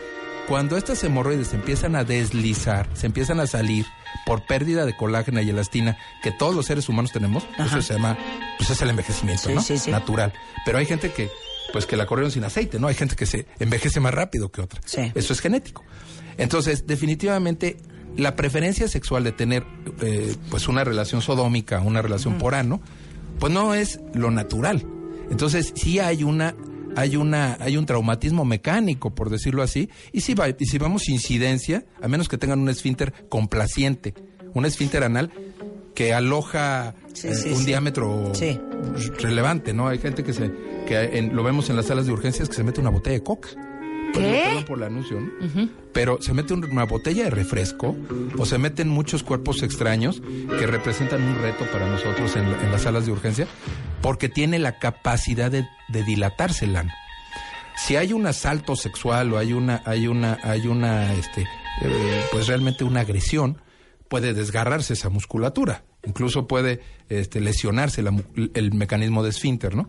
Cuando 0.49 0.77
estas 0.77 1.03
hemorroides 1.03 1.49
se 1.49 1.55
empiezan 1.57 1.95
a 1.95 2.03
deslizar, 2.03 2.89
se 2.93 3.05
empiezan 3.05 3.39
a 3.39 3.45
salir 3.47 3.85
por 4.25 4.45
pérdida 4.47 4.85
de 4.85 4.97
colágeno 4.97 5.39
y 5.41 5.49
elastina 5.49 5.95
que 6.23 6.31
todos 6.31 6.55
los 6.55 6.65
seres 6.65 6.89
humanos 6.89 7.11
tenemos, 7.11 7.47
eso 7.59 7.81
se 7.83 7.93
llama, 7.93 8.17
pues 8.57 8.71
es 8.71 8.81
el 8.81 8.89
envejecimiento, 8.89 9.47
Sí, 9.49 9.53
¿no? 9.53 9.61
sí, 9.61 9.77
sí. 9.77 9.91
Natural. 9.91 10.33
Pero 10.65 10.79
hay 10.79 10.87
gente 10.87 11.11
que, 11.11 11.29
pues 11.71 11.85
que 11.85 11.95
la 11.95 12.07
corrieron 12.07 12.31
sin 12.31 12.43
aceite, 12.43 12.79
¿no? 12.79 12.87
Hay 12.87 12.95
gente 12.95 13.15
que 13.15 13.27
se 13.27 13.45
envejece 13.59 13.99
más 13.99 14.11
rápido 14.13 14.51
que 14.51 14.61
otra. 14.61 14.81
Sí. 14.85 15.11
Eso 15.13 15.33
es 15.33 15.39
genético. 15.39 15.83
Entonces, 16.39 16.87
definitivamente, 16.87 17.77
la 18.17 18.35
preferencia 18.35 18.87
sexual 18.87 19.23
de 19.23 19.31
tener, 19.33 19.65
eh, 20.01 20.35
pues 20.49 20.67
una 20.67 20.83
relación 20.83 21.21
sodómica, 21.21 21.79
una 21.81 22.01
relación 22.01 22.39
por 22.39 22.55
ano, 22.55 22.81
pues 23.39 23.53
no 23.53 23.75
es 23.75 23.99
lo 24.15 24.31
natural. 24.31 24.83
Entonces, 25.29 25.73
sí 25.75 25.99
hay 25.99 26.23
una 26.23 26.55
hay 26.95 27.15
una 27.15 27.57
hay 27.59 27.77
un 27.77 27.85
traumatismo 27.85 28.45
mecánico 28.45 29.13
por 29.15 29.29
decirlo 29.29 29.61
así 29.63 29.89
y 30.11 30.21
si 30.21 30.33
va, 30.33 30.49
y 30.49 30.55
si 30.65 30.77
vamos 30.77 31.09
incidencia 31.09 31.85
a 32.01 32.07
menos 32.07 32.27
que 32.29 32.37
tengan 32.37 32.59
un 32.59 32.69
esfínter 32.69 33.13
complaciente 33.29 34.13
un 34.53 34.65
esfínter 34.65 35.03
anal 35.03 35.31
que 35.95 36.13
aloja 36.13 36.95
Sí, 37.13 37.27
eh, 37.27 37.35
sí, 37.35 37.49
un 37.49 37.57
sí. 37.59 37.65
diámetro 37.65 38.31
relevante 39.19 39.73
no 39.73 39.87
hay 39.87 39.97
gente 39.99 40.23
que 40.23 40.33
se 40.33 40.51
que 40.87 41.17
en- 41.17 41.35
lo 41.35 41.43
vemos 41.43 41.69
en 41.69 41.75
las 41.75 41.87
salas 41.87 42.05
de 42.05 42.11
urgencias 42.13 42.47
que 42.49 42.55
se 42.55 42.63
mete 42.63 42.79
una 42.81 42.89
botella 42.89 43.15
de 43.17 43.23
coca 43.23 43.49
¿Qué? 44.13 44.41
perdón 44.45 44.65
por 44.65 44.77
el 44.77 44.83
anuncio, 44.83 45.19
¿no? 45.19 45.29
Pero 45.93 46.21
se 46.21 46.33
mete 46.33 46.53
un- 46.53 46.63
una 46.65 46.85
botella 46.85 47.23
de 47.25 47.29
refresco 47.29 47.95
o 48.37 48.45
se 48.45 48.57
meten 48.57 48.89
muchos 48.89 49.23
cuerpos 49.23 49.63
extraños 49.63 50.21
que 50.21 50.67
representan 50.67 51.21
un 51.23 51.35
reto 51.41 51.65
para 51.71 51.87
nosotros 51.87 52.35
en, 52.35 52.51
la- 52.51 52.61
en 52.63 52.71
las 52.71 52.81
salas 52.83 53.05
de 53.05 53.11
urgencia 53.11 53.47
porque 54.01 54.29
tiene 54.29 54.59
la 54.59 54.79
capacidad 54.79 55.51
de, 55.51 55.65
de 55.89 56.03
dilatarse 56.03 56.65
el 56.65 56.75
ano. 56.75 56.91
Si 57.77 57.95
hay 57.95 58.11
un 58.13 58.27
asalto 58.27 58.75
sexual 58.75 59.31
o 59.33 59.37
hay 59.37 59.53
una, 59.53 59.81
hay 59.85 60.07
una, 60.07 60.37
hay 60.43 60.67
una, 60.67 61.13
este, 61.13 61.41
eh, 61.81 62.23
pues 62.31 62.47
realmente 62.47 62.83
una 62.83 63.01
agresión, 63.01 63.61
puede 64.09 64.33
desgarrarse 64.33 64.93
esa 64.93 65.09
musculatura. 65.09 65.83
Incluso 66.05 66.47
puede 66.47 66.81
este, 67.09 67.39
lesionarse 67.41 68.01
la 68.01 68.13
el 68.53 68.73
mecanismo 68.73 69.21
de 69.23 69.29
esfínter, 69.29 69.75
¿no? 69.75 69.87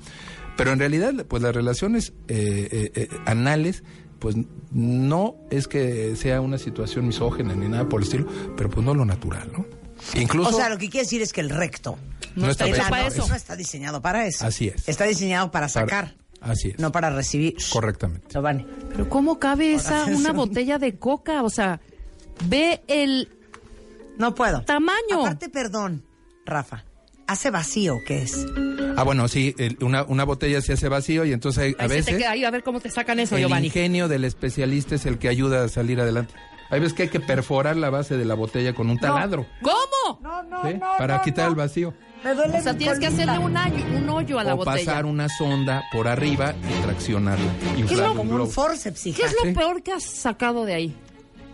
Pero 0.57 0.73
en 0.73 0.79
realidad, 0.79 1.25
pues 1.27 1.43
las 1.43 1.55
relaciones 1.55 2.13
eh, 2.29 2.91
eh, 2.95 3.09
anales, 3.27 3.83
pues 4.21 4.37
no 4.71 5.35
es 5.51 5.67
que 5.67 6.15
sea 6.15 6.41
una 6.41 6.59
situación 6.59 7.07
misógena 7.07 7.55
ni 7.55 7.69
nada 7.69 7.89
por 7.89 8.01
el 8.01 8.05
estilo, 8.07 8.27
pero 8.57 8.71
pues 8.71 8.85
no 8.87 8.95
lo 8.95 9.05
natural, 9.05 9.51
¿no? 9.53 9.67
Incluso 10.15 10.51
O 10.51 10.53
sea, 10.53 10.69
lo 10.69 10.79
que 10.79 10.89
quiere 10.89 11.05
decir 11.05 11.21
es 11.23 11.33
que 11.33 11.41
el 11.41 11.51
recto 11.51 11.99
No 12.37 12.49
está 12.51 12.67
está 12.67 12.89
para 12.89 13.07
eso. 13.07 13.27
no 13.29 13.35
está 13.35 13.57
diseñado 13.57 14.01
para 14.01 14.27
eso. 14.27 14.47
Así 14.47 14.69
es. 14.69 14.89
Está 14.89 15.05
diseñado 15.05 15.51
para 15.51 15.69
Para- 15.69 15.87
sacar, 15.87 16.15
así 16.41 16.69
es. 16.71 16.79
no 16.79 16.93
para 16.93 17.11
recibir. 17.11 17.57
correctamente. 17.73 18.27
Giovanni. 18.31 18.67
Pero 18.91 19.09
¿cómo 19.09 19.39
cabe 19.39 19.75
esa 19.75 20.05
una 20.07 20.33
botella 20.33 20.79
de 20.79 20.97
coca? 20.99 21.43
O 21.43 21.51
sea, 21.51 21.81
ve 22.47 22.83
el 22.89 23.29
No 24.19 24.35
puedo. 24.35 24.63
Tamaño. 24.63 25.21
Aparte, 25.21 25.49
perdón, 25.49 26.03
Rafa. 26.47 26.85
¿Hace 27.27 27.51
vacío 27.51 27.99
qué 28.07 28.23
es? 28.23 28.45
Ah, 29.01 29.05
bueno, 29.05 29.27
sí, 29.29 29.55
el- 29.59 29.79
una, 29.83 30.03
una 30.05 30.25
botella 30.25 30.61
se 30.61 30.73
hace 30.75 30.89
vacío 30.89 31.25
y 31.25 31.33
entonces 31.33 31.63
hay- 31.63 31.77
a 31.79 31.83
Ahí 31.85 31.89
se 31.89 31.95
te 31.95 31.95
veces 32.01 32.17
queda 32.19 32.31
ahí, 32.33 32.45
a 32.45 32.51
ver 32.51 32.63
cómo 32.63 32.81
te 32.81 32.91
sacan 32.91 33.19
eso, 33.21 33.37
el 33.37 33.43
Giovanni. 33.43 33.67
ingenio 33.69 34.09
del 34.09 34.25
especialista 34.25 34.95
es 34.95 35.07
el 35.07 35.19
que 35.19 35.29
ayuda 35.29 35.65
a 35.65 35.69
salir 35.69 36.01
adelante. 36.01 36.35
Hay 36.71 36.79
veces 36.81 36.95
que 36.95 37.03
hay 37.05 37.09
que 37.09 37.19
perforar 37.19 37.77
la 37.77 37.91
base 37.91 38.17
de 38.17 38.25
la 38.25 38.35
botella 38.35 38.75
con 38.75 38.91
un 38.91 38.99
taladro. 38.99 39.45
¿Cómo? 39.61 40.21
No, 40.23 40.43
no, 40.45 40.63
¿sí? 40.71 40.79
Para 40.99 41.21
quitar 41.23 41.49
el 41.49 41.57
vacío. 41.57 41.93
Me 42.23 42.35
duele 42.35 42.59
O 42.59 42.63
sea, 42.63 42.77
tienes 42.77 42.99
que 43.01 43.07
hacerle 43.07 43.39
un, 43.39 43.57
hoyo- 43.57 43.85
un 43.97 44.09
hoyo 44.11 44.39
a 44.39 44.45
la 44.45 44.55
o 44.55 44.59
botella. 44.59 44.77
pasar 44.77 45.07
una 45.07 45.29
sonda 45.31 45.83
por 45.91 46.07
arriba 46.07 46.55
y 46.79 46.83
traccionarla. 46.85 47.51
¿Qué 47.75 47.83
es 47.83 47.93
lo 47.93 48.03
un 48.13 48.17
como 48.19 48.23
un 48.23 48.29
globo. 48.37 48.51
forceps, 48.51 49.07
hija? 49.07 49.19
¿Qué 49.21 49.27
es 49.27 49.33
lo 49.43 49.49
Sí. 49.49 49.55
peor 49.55 49.83
que 49.83 49.93
has 49.93 50.05
sacado 50.05 50.65
de 50.65 50.75
ahí? 50.75 50.95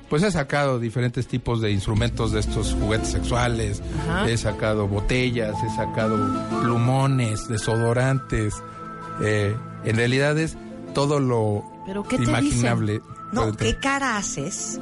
Pues 0.09 0.23
he 0.23 0.31
sacado 0.31 0.79
diferentes 0.79 1.27
tipos 1.27 1.61
de 1.61 1.73
instrumentos 1.73 2.31
de 2.33 2.41
estos 2.41 2.75
juguetes 2.75 3.09
sexuales, 3.09 3.83
Ajá. 4.09 4.29
he 4.29 4.37
sacado 4.37 4.87
botellas, 4.87 5.55
he 5.65 5.77
sacado 5.77 6.17
plumones, 6.63 7.49
desodorantes. 7.49 8.55
eh, 9.23 9.57
en 9.85 9.97
realidad 9.97 10.39
es 10.39 10.57
todo 10.95 11.19
lo 11.21 11.65
¿Pero 11.87 12.03
qué 12.05 12.19
te 12.19 12.25
imaginable. 12.25 13.01
No, 13.33 13.53
¿qué 13.57 13.77
cara 13.79 14.17
haces? 14.17 14.81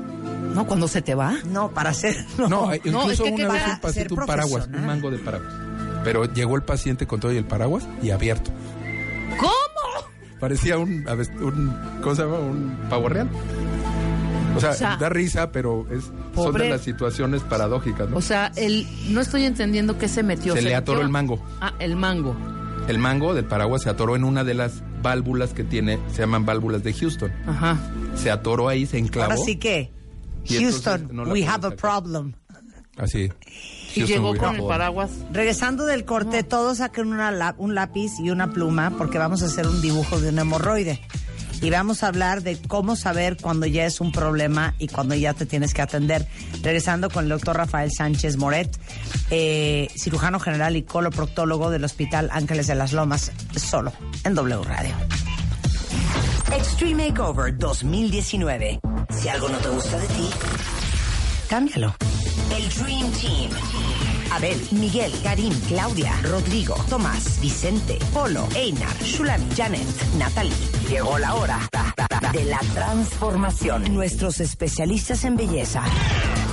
No, 0.54 0.66
cuando 0.66 0.86
se 0.88 1.00
te 1.02 1.14
va. 1.14 1.34
No, 1.46 1.70
para 1.70 1.90
hacer... 1.90 2.16
No, 2.38 2.48
No, 2.48 2.72
eh, 2.72 2.80
No, 2.84 2.90
incluso 3.00 3.10
es 3.10 3.20
que 3.20 3.34
qué 3.34 3.44
una 3.44 3.54
vez 3.54 3.62
un 3.74 3.80
pasito, 3.80 4.14
un 4.14 4.26
paraguas, 4.26 4.68
un 4.72 4.86
mango 4.86 5.10
de 5.10 5.18
paraguas. 5.18 5.52
Pero 6.04 6.24
llegó 6.26 6.54
el 6.56 6.62
paciente 6.62 7.06
con 7.06 7.18
todo 7.20 7.32
y 7.32 7.38
el 7.38 7.46
paraguas 7.46 7.86
y 8.02 8.10
abierto. 8.10 8.50
¿Cómo? 9.38 9.50
Parecía 10.38 10.76
un, 10.76 11.06
un 11.40 11.76
¿cómo 12.02 12.14
se 12.14 12.22
llama? 12.22 12.38
Un 12.38 12.76
pavo 12.90 13.08
real. 13.08 13.28
O 14.56 14.60
sea, 14.60 14.70
O 14.70 14.74
sea, 14.74 14.96
da 14.96 15.08
risa, 15.08 15.50
pero 15.52 15.86
es, 15.90 16.04
son 16.34 16.54
de 16.54 16.70
las 16.70 16.80
situaciones 16.82 17.42
paradójicas, 17.42 18.08
¿no? 18.08 18.16
O 18.16 18.20
sea, 18.22 18.52
el, 18.56 18.86
no 19.08 19.20
estoy 19.20 19.44
entendiendo 19.44 19.98
qué 19.98 20.08
se 20.08 20.22
metió. 20.22 20.54
Se 20.54 20.62
le 20.62 20.70
metió- 20.70 20.78
atoró 20.78 21.00
el 21.02 21.08
mango. 21.08 21.42
Ah, 21.60 21.72
el 21.78 21.96
mango. 21.96 22.36
El 22.88 22.98
mango 22.98 23.32
del 23.34 23.44
paraguas 23.46 23.82
se 23.82 23.90
atoró 23.90 24.14
en 24.16 24.24
una 24.24 24.44
de 24.44 24.54
las 24.54 24.82
válvulas 25.02 25.54
que 25.54 25.64
tiene, 25.64 25.98
se 26.12 26.18
llaman 26.18 26.44
válvulas 26.44 26.82
de 26.82 26.92
Houston. 26.92 27.32
Ajá. 27.46 27.78
Se 28.14 28.30
atoró 28.30 28.68
ahí, 28.68 28.84
se 28.86 28.98
enclavó. 28.98 29.32
Ahora 29.32 29.44
sí 29.44 29.56
que... 29.56 29.90
Houston, 30.48 31.08
no 31.12 31.22
we 31.24 31.46
have 31.46 31.66
a 31.66 31.70
problem. 31.70 32.34
Así. 32.98 33.30
Y 33.96 34.00
Houston, 34.00 34.06
llegó 34.06 34.36
con 34.36 34.56
el 34.56 34.62
paraguas. 34.64 35.10
Regresando 35.32 35.86
del 35.86 36.04
corte, 36.04 36.42
todos 36.42 36.78
saquen 36.78 37.08
una 37.08 37.30
la- 37.30 37.54
un 37.58 37.74
lápiz 37.74 38.12
y 38.22 38.28
una 38.30 38.50
pluma 38.52 38.92
porque 38.98 39.16
vamos 39.18 39.42
a 39.42 39.46
hacer 39.46 39.66
un 39.66 39.80
dibujo 39.80 40.20
de 40.20 40.28
un 40.28 40.38
hemorroide. 40.38 41.00
Y 41.60 41.70
vamos 41.70 42.02
a 42.02 42.08
hablar 42.08 42.42
de 42.42 42.58
cómo 42.58 42.96
saber 42.96 43.36
cuando 43.40 43.66
ya 43.66 43.86
es 43.86 44.00
un 44.00 44.12
problema 44.12 44.74
y 44.78 44.88
cuando 44.88 45.14
ya 45.14 45.34
te 45.34 45.46
tienes 45.46 45.72
que 45.74 45.82
atender. 45.82 46.26
Regresando 46.62 47.10
con 47.10 47.24
el 47.24 47.30
doctor 47.30 47.56
Rafael 47.56 47.90
Sánchez 47.90 48.36
Moret, 48.36 48.78
eh, 49.30 49.88
cirujano 49.96 50.40
general 50.40 50.76
y 50.76 50.82
coloproctólogo 50.82 51.70
del 51.70 51.84
Hospital 51.84 52.28
Ángeles 52.32 52.66
de 52.66 52.74
las 52.74 52.92
Lomas, 52.92 53.32
solo 53.56 53.92
en 54.24 54.34
W 54.34 54.62
Radio. 54.64 54.94
Extreme 56.52 57.08
Makeover 57.08 57.56
2019. 57.56 58.80
Si 59.10 59.28
algo 59.28 59.48
no 59.48 59.58
te 59.58 59.68
gusta 59.68 59.98
de 59.98 60.06
ti, 60.08 60.30
cámbialo. 61.48 61.94
El 62.56 62.68
Dream 62.68 63.10
Team. 63.12 63.50
Abel, 64.34 64.60
Miguel, 64.72 65.12
Karim, 65.22 65.52
Claudia, 65.68 66.12
Rodrigo, 66.22 66.74
Tomás, 66.88 67.40
Vicente, 67.40 67.98
Polo, 68.12 68.48
Einar, 68.56 68.96
Shulami, 69.00 69.46
Janet, 69.56 69.86
Natalie. 70.18 70.52
Llegó 70.88 71.18
la 71.18 71.34
hora 71.34 71.60
de 72.32 72.44
la 72.44 72.58
transformación. 72.74 73.94
Nuestros 73.94 74.40
especialistas 74.40 75.24
en 75.24 75.36
belleza 75.36 75.84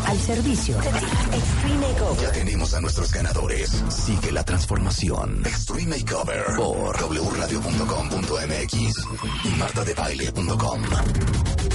al 0.05 0.19
servicio 0.19 0.77
de 0.79 0.89
Extreme 0.89 1.87
Makeover. 1.87 2.21
Ya 2.21 2.31
tenemos 2.31 2.73
a 2.75 2.81
nuestros 2.81 3.11
ganadores. 3.11 3.83
Sigue 3.89 4.31
la 4.31 4.43
transformación. 4.43 5.41
Extreme 5.45 5.97
Makeover 5.97 6.43
por 6.55 6.95
wradio.com.mx 6.97 8.73
y 9.43 9.49
martadebaile.com. 9.57 10.81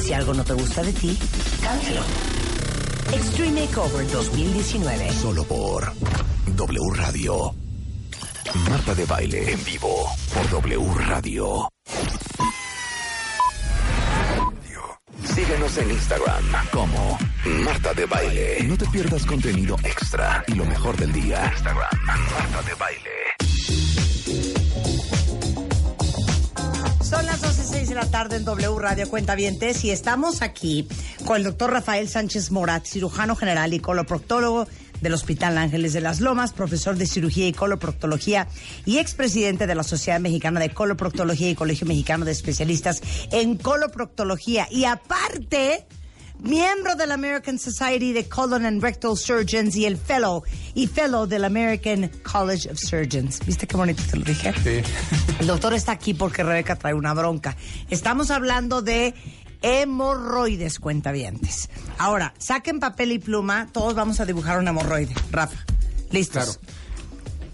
Si 0.00 0.12
algo 0.12 0.34
no 0.34 0.44
te 0.44 0.52
gusta 0.52 0.82
de 0.84 0.92
ti, 0.92 1.18
cámbialo. 1.62 2.02
Extreme 3.12 3.62
Makeover 3.62 4.10
2019. 4.10 5.12
Solo 5.12 5.44
por 5.44 5.92
W 6.46 6.80
Radio. 6.94 7.54
Marta 8.68 8.94
de 8.94 9.04
Baile 9.04 9.52
en 9.52 9.64
vivo 9.64 10.06
por 10.34 10.48
W 10.50 10.94
Radio. 11.06 11.68
Síguenos 15.24 15.78
en 15.78 15.90
Instagram 15.90 16.44
como 16.72 17.18
Marta 17.64 17.92
de 17.94 18.06
Baile. 18.06 18.62
No 18.64 18.76
te 18.76 18.86
pierdas 18.86 19.26
contenido 19.26 19.76
extra 19.84 20.44
y 20.46 20.54
lo 20.54 20.64
mejor 20.64 20.96
del 20.96 21.12
día. 21.12 21.50
Instagram, 21.54 21.90
Marta 22.04 22.62
de 22.62 22.74
Baile. 22.74 24.15
de 27.88 27.94
la 27.94 28.10
tarde 28.10 28.36
en 28.36 28.44
W 28.44 28.78
Radio 28.80 29.08
Cuentavientes 29.08 29.84
y 29.84 29.90
estamos 29.90 30.42
aquí 30.42 30.88
con 31.24 31.36
el 31.36 31.44
doctor 31.44 31.70
Rafael 31.70 32.08
Sánchez 32.08 32.50
Morat, 32.50 32.84
cirujano 32.84 33.36
general 33.36 33.74
y 33.74 33.78
coloproctólogo 33.78 34.66
del 35.00 35.14
Hospital 35.14 35.56
Ángeles 35.56 35.92
de 35.92 36.00
las 36.00 36.20
Lomas, 36.20 36.52
profesor 36.52 36.96
de 36.96 37.06
cirugía 37.06 37.46
y 37.46 37.52
coloproctología 37.52 38.48
y 38.86 38.98
expresidente 38.98 39.68
de 39.68 39.74
la 39.76 39.84
Sociedad 39.84 40.18
Mexicana 40.18 40.58
de 40.58 40.70
Coloproctología 40.70 41.48
y 41.48 41.54
Colegio 41.54 41.86
Mexicano 41.86 42.24
de 42.24 42.32
Especialistas 42.32 43.02
en 43.30 43.56
Coloproctología. 43.56 44.66
Y 44.70 44.84
aparte, 44.84 45.86
miembro 46.40 46.94
de 46.96 47.06
la 47.06 47.14
American 47.14 47.58
Society 47.58 48.12
de 48.12 48.28
Colon 48.28 48.66
and 48.66 48.82
Rectal 48.82 49.16
Surgeons 49.16 49.74
y 49.76 49.84
el 49.86 49.96
fellow 49.96 50.42
y 50.74 50.86
fellow 50.86 51.26
del 51.26 51.44
American 51.44 52.10
College 52.22 52.70
of 52.70 52.78
Surgeons. 52.78 53.40
¿Viste 53.46 53.66
qué 53.66 53.76
bonito 53.76 54.02
te 54.10 54.16
lo 54.16 54.24
dije? 54.24 54.52
Sí. 54.62 54.92
El 55.40 55.46
doctor 55.46 55.74
está 55.74 55.92
aquí 55.92 56.14
porque 56.14 56.42
Rebeca 56.42 56.76
trae 56.76 56.94
una 56.94 57.14
bronca. 57.14 57.56
Estamos 57.90 58.30
hablando 58.30 58.82
de 58.82 59.14
hemorroides, 59.62 60.78
cuentavientes. 60.78 61.68
Ahora, 61.98 62.34
saquen 62.38 62.78
papel 62.80 63.12
y 63.12 63.18
pluma, 63.18 63.68
todos 63.72 63.94
vamos 63.94 64.20
a 64.20 64.26
dibujar 64.26 64.58
un 64.58 64.68
hemorroide. 64.68 65.14
Rafa, 65.30 65.56
¿listos? 66.10 66.58
Claro. 66.58 66.76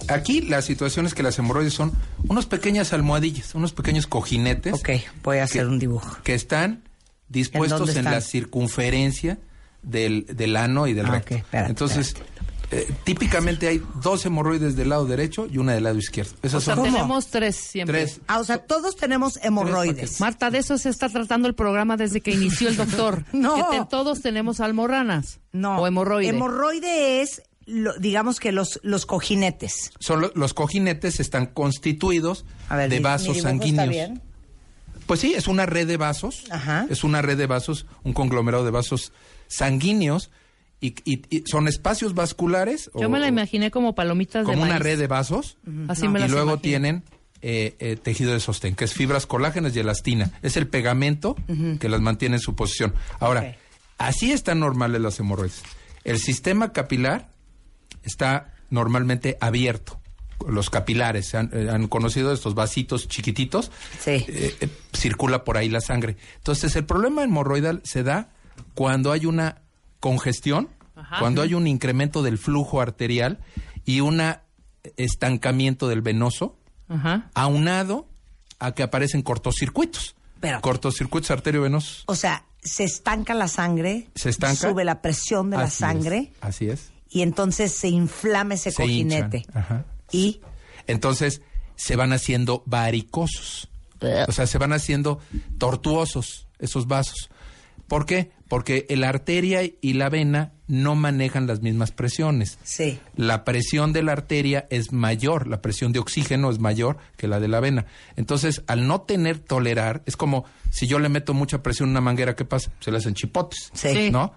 Aquí 0.09 0.41
la 0.43 0.61
situación 0.63 1.07
es 1.07 1.15
que 1.15 1.23
las 1.23 1.39
hemorroides 1.39 1.73
son 1.75 1.93
unas 2.29 2.45
pequeñas 2.47 2.93
almohadillas, 2.93 3.55
unos 3.55 3.73
pequeños 3.73 4.09
cojinetes. 4.09 4.75
Ok, 4.75 4.91
voy 5.23 5.39
a 5.39 5.45
hacer 5.45 5.63
que- 5.63 5.69
un 5.69 5.79
dibujo. 5.79 6.19
Que 6.25 6.35
están 6.35 6.83
dispuestos 7.33 7.97
en, 7.97 8.05
la 8.05 8.21
circunferencia 8.21 9.39
del, 9.83 10.27
del 10.27 10.57
ano 10.57 10.87
y 10.87 10.93
del 10.93 11.07
Ah, 11.07 11.11
recto. 11.13 11.35
espérate, 11.35 11.71
Entonces, 11.71 12.15
eh, 12.71 12.89
típicamente 13.05 13.69
hay 13.69 13.83
dos 14.03 14.25
hemorroides 14.25 14.77
del 14.77 14.91
lado 14.91 15.05
derecho 15.07 15.47
y 15.51 15.59
una 15.59 15.73
del 15.75 15.85
lado 15.85 15.99
izquierdo. 15.99 16.33
O 16.43 16.47
Esas 16.47 16.63
sea, 16.65 16.75
son 16.77 16.85
tenemos 16.85 17.27
tres 17.29 17.57
siempre. 17.57 18.05
tres. 18.05 18.21
Ah, 18.29 18.39
o 18.39 18.45
sea, 18.45 18.59
todos 18.59 18.97
tenemos 18.97 19.39
hemorroides. 19.43 20.21
Marta, 20.21 20.51
de 20.51 20.59
eso 20.59 20.79
se 20.79 20.89
está 20.89 21.09
tratando 21.09 21.49
el 21.49 21.55
programa 21.55 21.97
desde 21.97 22.21
que 22.21 22.31
inició 22.31 22.69
el 22.69 22.77
doctor. 22.77 23.25
No. 23.33 23.55
Que 23.71 23.79
te- 23.81 23.87
todos 23.91 24.21
tenemos 24.23 24.61
almorranas. 24.61 25.41
No. 25.53 25.79
O 25.79 25.87
hemorroide. 25.87 26.29
Hemorroide 26.31 27.21
es, 27.23 27.43
lo- 27.67 27.95
digamos 27.99 28.41
que 28.41 28.53
los, 28.53 28.81
los 28.83 29.05
cojinetes. 29.05 29.91
Son 29.99 30.21
lo- 30.23 30.33
los 30.35 30.55
cojinetes 30.55 31.21
están 31.21 31.47
constituidos 31.47 32.45
ver, 32.71 32.89
de 32.89 32.97
mi- 32.97 33.01
mi 33.01 33.05
vasos 33.05 33.41
sanguíneos. 33.43 33.85
está 33.89 33.91
bien. 33.91 34.23
Pues 35.13 35.21
sí, 35.21 35.35
es 35.35 35.47
una 35.47 35.67
red 35.67 35.87
de 35.87 35.99
vasos. 35.99 36.45
Ajá. 36.51 36.87
Es 36.89 37.05
una 37.05 37.21
red 37.21 37.37
de 37.37 37.47
vasos, 37.47 37.85
un 38.03 38.15
conglomerado 38.15 38.65
de 38.65 38.71
vasos 38.71 39.13
sanguíneos 39.47 40.31
y, 40.81 40.95
y- 41.05 41.21
y 41.29 41.43
son 41.47 41.69
espacios 41.69 42.15
vasculares. 42.15 42.91
Yo 42.99 43.09
o- 43.09 43.11
me 43.11 43.21
la 43.21 43.29
imaginé 43.29 43.71
como 43.71 43.95
palomitas 43.95 44.47
de 44.47 44.51
como 44.51 44.63
una 44.63 44.73
maíz. 44.73 44.83
red 44.83 44.99
de 44.99 45.09
vasos. 45.09 45.59
Así 45.89 46.09
me 46.09 46.19
y 46.19 46.23
las 46.23 46.31
luego 46.31 46.53
imagino. 46.53 46.63
tienen 46.63 47.03
eh, 47.43 47.77
eh, 47.79 47.97
tejido 48.03 48.33
de 48.33 48.41
sostén, 48.41 48.75
que 48.75 48.85
es 48.87 48.95
fibras 48.95 49.27
colágenas 49.27 49.77
y 49.77 49.81
elastina. 49.81 50.31
Es 50.41 50.57
el 50.57 50.67
pegamento 50.67 51.37
que 51.79 51.89
las 51.91 52.01
mantiene 52.01 52.37
en 52.37 52.41
su 52.41 52.55
posición. 52.57 52.95
Ahora, 53.21 53.57
así 53.99 54.33
están 54.33 54.61
normales 54.61 55.03
las 55.03 55.21
hemorroides. 55.21 55.61
El 56.05 56.21
sistema 56.21 56.73
capilar 56.73 57.29
está 58.03 58.55
normalmente 58.71 59.37
abierto. 59.43 60.01
Los 60.49 60.71
capilares, 60.71 61.29
se 61.29 61.37
han, 61.39 61.51
eh, 61.53 61.69
han 61.71 61.89
conocido 61.89 62.33
estos 62.33 62.55
vasitos 62.55 63.09
chiquititos. 63.09 63.71
Sí. 64.01 64.11
Eh, 64.29 64.57
eh, 64.61 64.69
circula 64.93 65.45
por 65.45 65.57
ahí 65.57 65.69
la 65.69 65.81
sangre. 65.81 66.17
Entonces, 66.37 66.75
el 66.77 66.85
problema 66.85 67.23
hemorroidal 67.23 67.81
se 67.85 68.03
da 68.03 68.31
cuando 68.75 69.13
hay 69.13 69.27
una 69.27 69.63
congestión, 70.01 70.69
Ajá. 70.97 71.19
cuando 71.21 71.43
hay 71.43 71.55
un 71.55 71.67
incremento 71.67 72.23
del 72.23 72.39
flujo 72.39 72.81
arterial 72.81 73.39
y 73.85 74.01
un 74.01 74.21
estancamiento 74.97 75.89
del 75.89 76.03
venoso, 76.03 76.57
Ajá. 76.89 77.31
aunado 77.35 78.09
a 78.59 78.73
que 78.73 78.83
aparecen 78.83 79.23
cortocircuitos. 79.23 80.15
Pero- 80.41 80.61
cortocircuitos 80.61 81.31
arteriovenosos. 81.31 82.05
O 82.07 82.17
sea, 82.17 82.45
se 82.63 82.85
estanca 82.85 83.35
la 83.35 83.49
sangre, 83.49 84.09
Se 84.15 84.29
estanca. 84.31 84.69
sube 84.71 84.85
la 84.85 85.01
presión 85.03 85.51
de 85.51 85.57
la 85.57 85.65
es, 85.67 85.75
sangre 85.75 86.33
así 86.41 86.69
es. 86.69 86.91
y 87.09 87.23
entonces 87.23 87.73
se 87.73 87.89
inflama 87.89 88.55
ese 88.55 88.71
Se 88.73 88.83
cojinete. 88.83 89.39
hinchan, 89.39 89.57
ajá. 89.59 89.85
Y 90.13 90.41
Entonces 90.87 91.43
se 91.77 91.97
van 91.97 92.13
haciendo 92.13 92.63
varicosos. 92.67 93.69
O 94.29 94.33
sea, 94.33 94.47
se 94.47 94.59
van 94.59 94.73
haciendo 94.73 95.21
tortuosos 95.59 96.47
esos 96.59 96.87
vasos. 96.87 97.31
¿Por 97.89 98.05
qué? 98.07 98.31
Porque 98.49 98.87
la 98.91 99.09
arteria 99.09 99.61
y 99.81 99.93
la 99.95 100.09
vena 100.09 100.53
no 100.67 100.95
manejan 100.95 101.47
las 101.47 101.61
mismas 101.61 101.91
presiones. 101.93 102.59
sí. 102.63 102.99
La 103.17 103.45
presión 103.45 103.93
de 103.93 104.03
la 104.03 104.13
arteria 104.13 104.67
es 104.71 104.93
mayor, 104.93 105.47
la 105.47 105.61
presión 105.61 105.93
de 105.93 105.99
oxígeno 105.99 106.51
es 106.51 106.59
mayor 106.59 106.97
que 107.17 107.29
la 107.29 107.39
de 107.41 107.49
la 107.49 107.61
vena. 107.61 107.87
Entonces, 108.17 108.63
al 108.67 108.87
no 108.87 109.03
tener 109.03 109.39
tolerar, 109.39 110.03
es 110.07 110.17
como 110.17 110.45
si 110.71 110.87
yo 110.87 110.99
le 110.99 111.09
meto 111.09 111.35
mucha 111.35 111.63
presión 111.63 111.89
a 111.91 111.93
una 111.93 112.01
manguera, 112.01 112.35
¿qué 112.35 112.45
pasa? 112.45 112.73
Se 112.81 112.91
le 112.91 112.97
hacen 112.99 113.15
chipotes, 113.15 113.71
Sí. 113.75 114.11
¿no? 114.11 114.33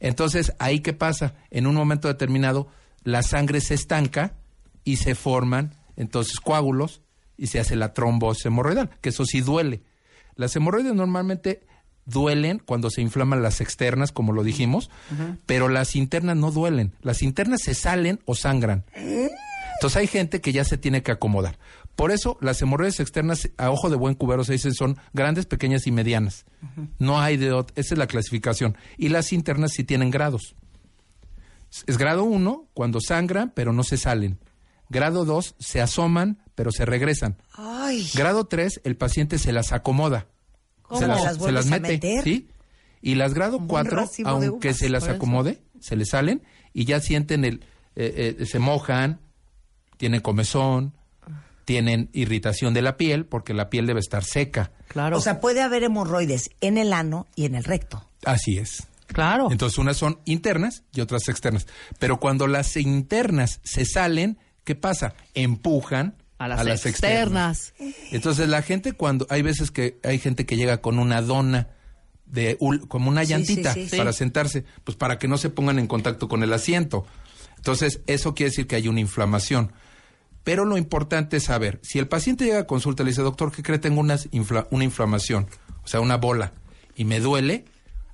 Entonces, 0.00 0.52
ahí 0.58 0.80
qué 0.80 0.92
pasa? 0.92 1.34
En 1.50 1.66
un 1.66 1.74
momento 1.74 2.08
determinado, 2.08 2.68
la 3.04 3.22
sangre 3.22 3.60
se 3.60 3.74
estanca 3.74 4.34
y 4.86 4.96
se 4.96 5.14
forman 5.14 5.74
entonces 5.96 6.40
coágulos 6.40 7.02
y 7.36 7.48
se 7.48 7.60
hace 7.60 7.76
la 7.76 7.92
trombosis 7.92 8.46
hemorroidal, 8.46 8.88
que 9.02 9.10
eso 9.10 9.26
sí 9.26 9.42
duele. 9.42 9.82
Las 10.36 10.56
hemorroides 10.56 10.94
normalmente 10.94 11.60
duelen 12.06 12.62
cuando 12.64 12.88
se 12.88 13.02
inflaman 13.02 13.42
las 13.42 13.60
externas, 13.60 14.12
como 14.12 14.32
lo 14.32 14.44
dijimos, 14.44 14.90
pero 15.44 15.68
las 15.68 15.96
internas 15.96 16.36
no 16.36 16.50
duelen. 16.52 16.92
Las 17.02 17.22
internas 17.22 17.60
se 17.62 17.74
salen 17.74 18.20
o 18.26 18.34
sangran. 18.34 18.84
Entonces 18.94 19.96
hay 19.96 20.06
gente 20.06 20.40
que 20.40 20.52
ya 20.52 20.64
se 20.64 20.78
tiene 20.78 21.02
que 21.02 21.12
acomodar. 21.12 21.58
Por 21.96 22.10
eso 22.12 22.36
las 22.40 22.60
hemorroides 22.62 23.00
externas, 23.00 23.48
a 23.56 23.70
ojo 23.70 23.90
de 23.90 23.96
buen 23.96 24.14
cubero 24.14 24.44
se 24.44 24.52
dicen, 24.52 24.72
son 24.74 24.98
grandes, 25.14 25.46
pequeñas 25.46 25.86
y 25.86 25.90
medianas. 25.92 26.44
No 26.98 27.20
hay 27.20 27.38
de 27.38 27.52
ot- 27.52 27.72
esa 27.74 27.94
es 27.94 27.98
la 27.98 28.06
clasificación. 28.06 28.76
Y 28.98 29.08
las 29.08 29.32
internas 29.32 29.72
sí 29.74 29.82
tienen 29.82 30.10
grados. 30.10 30.54
Es 31.86 31.98
grado 31.98 32.24
1 32.24 32.68
cuando 32.74 33.00
sangran, 33.00 33.50
pero 33.54 33.72
no 33.72 33.82
se 33.82 33.96
salen. 33.96 34.38
Grado 34.88 35.24
2 35.24 35.56
se 35.58 35.80
asoman, 35.80 36.42
pero 36.54 36.70
se 36.70 36.84
regresan. 36.84 37.36
Ay. 37.52 38.08
Grado 38.14 38.44
3, 38.46 38.80
el 38.84 38.96
paciente 38.96 39.38
se 39.38 39.52
las 39.52 39.72
acomoda. 39.72 40.26
¿Cómo? 40.82 41.00
Se 41.00 41.06
las, 41.06 41.22
¿Las 41.24 41.32
se 41.34 41.38
vuelves 41.40 41.64
las 41.66 41.72
a 41.72 41.80
mete, 41.80 41.88
meter? 41.94 42.24
¿sí? 42.24 42.48
Y 43.02 43.14
las 43.16 43.34
grado 43.34 43.52
Como 43.54 43.64
un 43.64 43.68
4, 43.68 43.96
racimo 43.96 44.40
de 44.40 44.46
aunque 44.46 44.68
uvas, 44.68 44.78
se 44.78 44.88
las 44.88 45.08
acomode, 45.08 45.62
se 45.80 45.96
les 45.96 46.08
salen 46.10 46.42
y 46.72 46.84
ya 46.84 47.00
sienten 47.00 47.44
el... 47.44 47.64
eh, 47.94 48.36
eh, 48.40 48.46
se 48.46 48.58
mojan, 48.58 49.20
tienen 49.96 50.20
comezón, 50.20 50.92
tienen 51.64 52.08
irritación 52.12 52.74
de 52.74 52.82
la 52.82 52.96
piel, 52.96 53.26
porque 53.26 53.52
la 53.54 53.68
piel 53.70 53.86
debe 53.86 54.00
estar 54.00 54.22
seca. 54.24 54.70
Claro. 54.88 55.18
O 55.18 55.20
sea, 55.20 55.40
puede 55.40 55.62
haber 55.62 55.82
hemorroides 55.82 56.50
en 56.60 56.78
el 56.78 56.92
ano 56.92 57.26
y 57.34 57.44
en 57.44 57.54
el 57.56 57.64
recto. 57.64 58.08
Así 58.24 58.56
es. 58.58 58.84
claro. 59.08 59.48
Entonces 59.50 59.78
unas 59.78 59.96
son 59.96 60.20
internas 60.24 60.84
y 60.92 61.00
otras 61.00 61.28
externas. 61.28 61.66
Pero 61.98 62.18
cuando 62.20 62.46
las 62.46 62.76
internas 62.76 63.60
se 63.64 63.84
salen, 63.84 64.38
¿qué 64.66 64.74
pasa? 64.74 65.14
Empujan 65.32 66.16
a 66.38 66.48
las, 66.48 66.84
externas. 66.84 67.72
Entonces 68.10 68.46
la 68.50 68.60
gente 68.60 68.92
cuando 68.92 69.26
hay 69.30 69.40
veces 69.40 69.70
que 69.70 69.98
hay 70.04 70.18
gente 70.18 70.44
que 70.44 70.56
llega 70.58 70.82
con 70.82 70.98
una 70.98 71.22
dona 71.22 71.68
de 72.26 72.58
como 72.88 73.08
una 73.08 73.22
llantita 73.22 73.72
sí, 73.72 73.88
sí. 73.88 73.96
para 73.96 74.12
Sí. 74.12 74.18
sentarse, 74.18 74.64
pues 74.84 74.96
para 74.98 75.18
que 75.18 75.28
no 75.28 75.38
se 75.38 75.48
pongan 75.48 75.78
en 75.78 75.86
contacto 75.86 76.28
con 76.28 76.42
el 76.42 76.52
asiento. 76.52 77.06
Entonces 77.56 78.00
eso 78.06 78.34
quiere 78.34 78.50
decir 78.50 78.66
que 78.66 78.76
hay 78.76 78.88
una 78.88 79.00
inflamación. 79.00 79.72
Pero 80.44 80.64
lo 80.64 80.76
importante 80.76 81.38
es 81.38 81.44
saber, 81.44 81.78
si 81.82 81.98
el 81.98 82.06
paciente 82.08 82.44
llega 82.44 82.58
a 82.60 82.66
consulta 82.66 83.02
y 83.02 83.06
le 83.06 83.10
dice, 83.12 83.22
doctor, 83.22 83.50
¿qué 83.52 83.62
cree? 83.62 83.78
Tengo 83.78 84.00
unas 84.00 84.30
infla- 84.32 84.66
una 84.70 84.84
inflamación, 84.84 85.46
o 85.84 85.88
sea, 85.88 86.00
una 86.00 86.16
bola, 86.18 86.52
y 86.96 87.04
me 87.04 87.18
duele, 87.20 87.64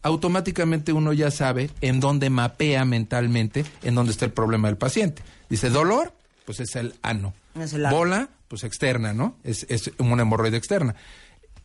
automáticamente 0.03 0.93
uno 0.93 1.13
ya 1.13 1.31
sabe 1.31 1.71
en 1.81 2.01
dónde 2.01 2.31
mapea 2.31 2.85
mentalmente 2.85 3.65
en 3.83 3.95
dónde 3.95 4.13
está 4.13 4.25
el 4.25 4.33
problema 4.33 4.69
del 4.69 4.77
paciente. 4.79 5.23
Dice, 5.49 5.71
dolor, 5.71 6.13
pues 6.45 6.61
es 6.61 6.77
el 6.77 6.95
ano. 7.03 7.35
Es 7.59 7.73
el 7.73 7.87
ano. 7.87 7.97
Bola, 7.97 8.29
pues 8.49 8.65
externa, 8.65 9.13
¿no? 9.13 9.37
Es, 9.45 9.67
es 9.69 9.91
una 9.99 10.23
hemorroide 10.23 10.57
externa. 10.57 10.95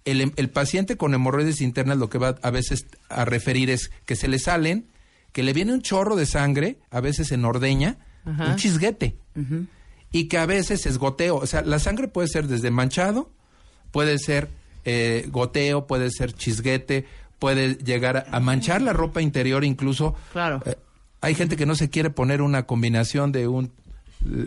El, 0.05 0.33
el 0.35 0.49
paciente 0.49 0.95
con 0.95 1.13
hemorroides 1.13 1.61
internas 1.61 1.97
lo 1.97 2.09
que 2.09 2.17
va 2.17 2.37
a 2.41 2.49
veces 2.49 2.85
a 3.09 3.25
referir 3.25 3.69
es 3.69 3.91
que 4.05 4.15
se 4.15 4.27
le 4.27 4.39
salen, 4.39 4.87
que 5.33 5.43
le 5.43 5.53
viene 5.53 5.73
un 5.73 5.81
chorro 5.81 6.15
de 6.15 6.25
sangre, 6.25 6.79
a 6.91 7.01
veces 7.01 7.31
en 7.31 7.43
ordeña, 7.43 7.97
un 8.25 8.55
chisguete. 8.55 9.17
Y 10.11 10.29
que 10.29 10.37
a 10.37 10.45
veces 10.45 10.85
es 10.85 10.97
goteo. 10.97 11.35
O 11.35 11.45
sea, 11.45 11.61
la 11.61 11.79
sangre 11.79 12.07
puede 12.07 12.29
ser 12.29 12.47
desde 12.47 12.71
manchado, 12.71 13.31
puede 13.91 14.17
ser 14.17 14.49
eh, 14.85 15.27
goteo, 15.29 15.87
puede 15.87 16.09
ser 16.11 16.31
chisguete, 16.33 17.05
puede 17.39 17.75
llegar 17.75 18.17
a, 18.17 18.25
a 18.31 18.39
manchar 18.39 18.81
la 18.81 18.93
ropa 18.93 19.21
interior 19.21 19.65
incluso. 19.65 20.15
Claro. 20.31 20.61
Eh, 20.65 20.77
hay 21.19 21.35
gente 21.35 21.57
que 21.57 21.65
no 21.65 21.75
se 21.75 21.89
quiere 21.89 22.09
poner 22.09 22.41
una 22.41 22.63
combinación 22.65 23.31
de 23.33 23.47
un 23.47 23.73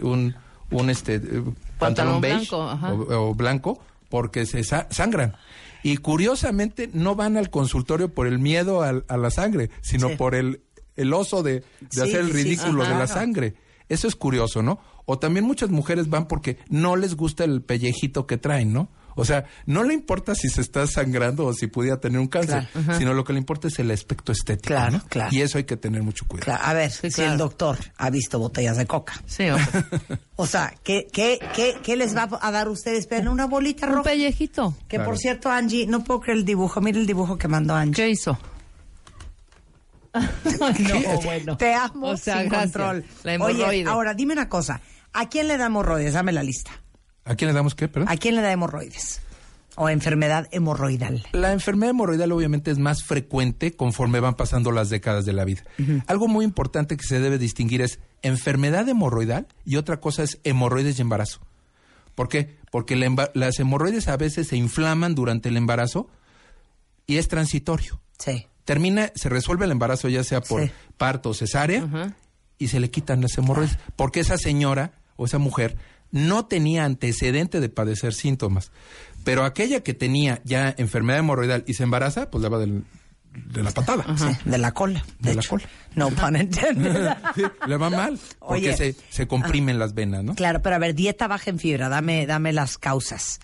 un, 0.02 0.34
un 0.70 0.90
este 0.90 1.16
eh, 1.16 1.42
pantalón, 1.78 2.20
beige 2.20 2.48
blanco, 2.54 3.14
o, 3.14 3.30
o 3.30 3.34
blanco 3.34 3.80
porque 4.08 4.46
se 4.46 4.64
sa- 4.64 4.86
sangran. 4.90 5.34
Y 5.82 5.96
curiosamente 5.98 6.90
no 6.92 7.14
van 7.14 7.36
al 7.36 7.48
consultorio 7.50 8.12
por 8.12 8.26
el 8.26 8.38
miedo 8.38 8.82
al- 8.82 9.04
a 9.08 9.16
la 9.16 9.30
sangre, 9.30 9.70
sino 9.80 10.08
Sí. 10.10 10.16
por 10.16 10.34
el, 10.34 10.60
el 10.96 11.12
oso 11.14 11.42
de, 11.42 11.60
de 11.60 11.64
Sí, 11.90 12.00
hacer 12.00 12.20
el 12.20 12.30
ridículo 12.30 12.84
sí, 12.84 12.90
de 12.90 12.98
la 12.98 13.06
sangre. 13.06 13.54
Eso 13.88 14.06
es 14.06 14.14
curioso, 14.16 14.62
¿no? 14.62 14.78
O 15.06 15.18
también 15.18 15.44
muchas 15.44 15.70
mujeres 15.70 16.08
van 16.10 16.28
porque 16.28 16.58
no 16.68 16.96
les 16.96 17.16
gusta 17.16 17.44
el 17.44 17.62
pellejito 17.62 18.26
que 18.26 18.36
traen, 18.36 18.72
¿no? 18.72 18.88
O 19.20 19.24
sea, 19.24 19.44
no 19.66 19.84
le 19.84 19.94
importa 19.94 20.34
si 20.34 20.48
se 20.48 20.60
está 20.60 20.86
sangrando 20.86 21.46
o 21.46 21.52
si 21.54 21.66
pudiera 21.66 22.00
tener 22.00 22.18
un 22.20 22.26
cáncer, 22.28 22.68
sino 22.98 23.12
lo 23.14 23.22
que 23.24 23.32
le 23.32 23.38
importa 23.38 23.68
es 23.68 23.78
el 23.78 23.90
aspecto 23.90 24.32
estético. 24.32 24.68
Claro, 24.74 24.92
¿no? 24.98 25.04
claro. 25.08 25.28
Y 25.32 25.42
eso 25.42 25.58
hay 25.58 25.64
que 25.64 25.76
tener 25.76 26.02
mucho 26.02 26.24
cuidado. 26.26 26.44
Claro, 26.46 26.64
a 26.64 26.72
ver, 26.72 26.90
Sí, 26.90 27.10
si 27.10 27.16
claro. 27.16 27.32
el 27.32 27.38
doctor 27.38 27.78
ha 27.96 28.10
visto 28.10 28.38
botellas 28.38 28.76
de 28.76 28.86
coca. 28.86 29.14
Sí, 29.26 29.48
hombre. 29.48 29.66
O 30.36 30.46
sea, 30.46 30.72
¿qué, 30.82 31.06
qué, 31.12 31.38
qué, 31.54 31.76
qué 31.82 31.96
les 31.96 32.16
va 32.16 32.26
a 32.40 32.50
dar 32.50 32.66
a 32.68 32.70
ustedes? 32.70 33.00
Esperen, 33.00 33.28
una 33.28 33.46
bolita 33.46 33.86
Un 33.86 33.92
roja. 33.96 34.04
pellejito. 34.10 34.74
Que 34.88 34.96
Claro. 34.96 35.10
por 35.10 35.18
cierto, 35.18 35.50
Angie, 35.50 35.86
no 35.86 36.02
puedo 36.02 36.20
creer 36.20 36.38
el 36.38 36.44
dibujo. 36.46 36.80
Mira 36.80 36.98
el 36.98 37.06
dibujo 37.06 37.36
que 37.36 37.46
mandó 37.46 37.74
Angie. 37.74 37.94
¿Qué 38.04 38.08
hizo? 38.10 38.38
no, 40.14 41.20
bueno. 41.22 41.56
Te 41.56 41.74
amo 41.74 42.08
O 42.08 42.16
sea, 42.16 42.40
sin 42.40 42.48
gracias. 42.48 42.72
control. 42.72 43.04
La 43.22 43.36
Oye, 43.44 43.84
ahora 43.86 44.14
dime 44.14 44.32
una 44.32 44.48
cosa. 44.48 44.80
¿A 45.12 45.28
quién 45.28 45.46
le 45.48 45.56
da 45.58 45.66
hemorroides? 45.66 46.14
Dame 46.14 46.32
la 46.32 46.42
lista. 46.42 46.70
¿A 47.30 47.36
quién 47.36 47.48
le 47.48 47.54
damos 47.54 47.74
qué, 47.74 47.86
perdón? 47.88 48.08
¿A 48.10 48.16
quién 48.16 48.34
le 48.34 48.42
da 48.42 48.50
hemorroides? 48.50 49.20
O 49.76 49.88
enfermedad 49.88 50.48
hemorroidal. 50.50 51.24
La 51.32 51.52
enfermedad 51.52 51.90
hemorroidal 51.90 52.32
obviamente 52.32 52.70
es 52.72 52.78
más 52.78 53.04
frecuente 53.04 53.72
conforme 53.72 54.18
van 54.18 54.34
pasando 54.34 54.72
las 54.72 54.90
décadas 54.90 55.24
de 55.24 55.32
la 55.32 55.44
vida. 55.44 55.62
Algo 56.08 56.26
muy 56.26 56.44
importante 56.44 56.96
que 56.96 57.04
se 57.04 57.20
debe 57.20 57.38
distinguir 57.38 57.80
es 57.80 58.00
enfermedad 58.22 58.88
hemorroidal 58.88 59.46
y 59.64 59.76
otra 59.76 60.00
cosa 60.00 60.24
es 60.24 60.38
hemorroides 60.42 60.98
y 60.98 61.02
embarazo. 61.02 61.38
¿Por 62.16 62.28
qué? 62.28 62.56
Porque 62.72 62.96
la 62.96 63.30
las 63.34 63.58
hemorroides 63.60 64.08
a 64.08 64.16
veces 64.16 64.48
se 64.48 64.56
inflaman 64.56 65.14
durante 65.14 65.48
el 65.48 65.56
embarazo 65.56 66.10
y 67.06 67.18
es 67.18 67.28
transitorio. 67.28 68.00
Sí. 68.18 68.46
Termina, 68.64 69.12
se 69.14 69.28
resuelve 69.28 69.64
el 69.66 69.70
embarazo 69.70 70.08
ya 70.08 70.24
sea 70.24 70.40
por 70.40 70.64
Sí. 70.64 70.70
parto 70.98 71.30
o 71.30 71.34
cesárea 71.34 72.14
y 72.58 72.68
se 72.68 72.80
le 72.80 72.90
quitan 72.90 73.20
las 73.22 73.38
hemorroides. 73.38 73.78
Porque 73.96 74.18
esa 74.20 74.36
señora 74.36 74.92
o 75.16 75.24
esa 75.26 75.38
mujer 75.38 75.76
no 76.10 76.46
tenía 76.46 76.84
antecedente 76.84 77.60
de 77.60 77.68
padecer 77.68 78.14
síntomas. 78.14 78.70
Pero 79.24 79.44
aquella 79.44 79.82
que 79.82 79.94
tenía 79.94 80.40
ya 80.44 80.74
enfermedad 80.78 81.18
hemorroidal 81.20 81.64
y 81.66 81.74
se 81.74 81.82
embaraza, 81.82 82.30
pues 82.30 82.42
le 82.42 82.48
va 82.48 82.58
del- 82.58 82.84
de 83.32 83.62
la 83.62 83.70
patada. 83.70 84.04
Sí, 84.16 84.26
de 84.44 84.58
la 84.58 84.72
cola. 84.72 85.04
De 85.20 85.34
la 85.36 85.42
cola. 85.42 85.62
No 85.94 86.10
pun 86.10 86.36
intended. 86.36 87.10
Sí, 87.36 87.42
le 87.66 87.76
va 87.76 87.88
mal. 87.90 88.18
Porque 88.40 88.70
Oye. 88.70 88.76
se, 88.76 88.96
se 89.10 89.28
comprimen 89.28 89.78
las 89.78 89.94
venas, 89.94 90.24
¿no? 90.24 90.34
Claro, 90.34 90.62
pero 90.62 90.74
a 90.74 90.78
ver, 90.80 90.94
dieta 90.96 91.28
baja 91.28 91.50
en 91.50 91.58
fibra. 91.60 91.88
Dame, 91.88 92.26
dame 92.26 92.52
las 92.52 92.76
causas. 92.78 93.38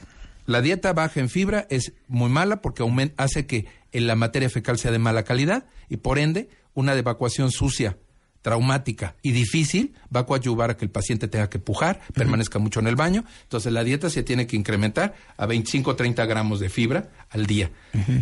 La 0.46 0.60
dieta 0.60 0.92
baja 0.92 1.20
en 1.20 1.28
fibra 1.28 1.66
es 1.70 1.92
muy 2.08 2.28
mala 2.30 2.62
porque 2.62 2.84
hace 3.16 3.46
que 3.46 3.66
la 3.92 4.16
materia 4.16 4.50
fecal 4.50 4.78
sea 4.78 4.90
de 4.90 4.98
mala 4.98 5.22
calidad 5.24 5.66
y 5.88 5.98
por 5.98 6.18
ende 6.18 6.48
una 6.74 6.94
evacuación 6.94 7.50
sucia, 7.52 7.96
traumática 8.46 9.16
y 9.22 9.32
difícil 9.32 9.96
va 10.14 10.20
a 10.20 10.26
coadyuvar 10.26 10.70
a 10.70 10.76
que 10.76 10.84
el 10.84 10.90
paciente 10.92 11.26
tenga 11.26 11.50
que 11.50 11.58
pujar, 11.58 12.00
permanezca 12.14 12.60
mucho 12.60 12.78
en 12.78 12.86
el 12.86 12.94
baño. 12.94 13.24
Entonces 13.42 13.72
la 13.72 13.82
dieta 13.82 14.08
se 14.08 14.22
tiene 14.22 14.46
que 14.46 14.54
incrementar 14.54 15.16
a 15.36 15.46
25 15.46 15.90
o 15.90 15.96
30 15.96 16.24
gramos 16.26 16.60
de 16.60 16.68
fibra 16.68 17.10
al 17.28 17.46
día. 17.46 17.72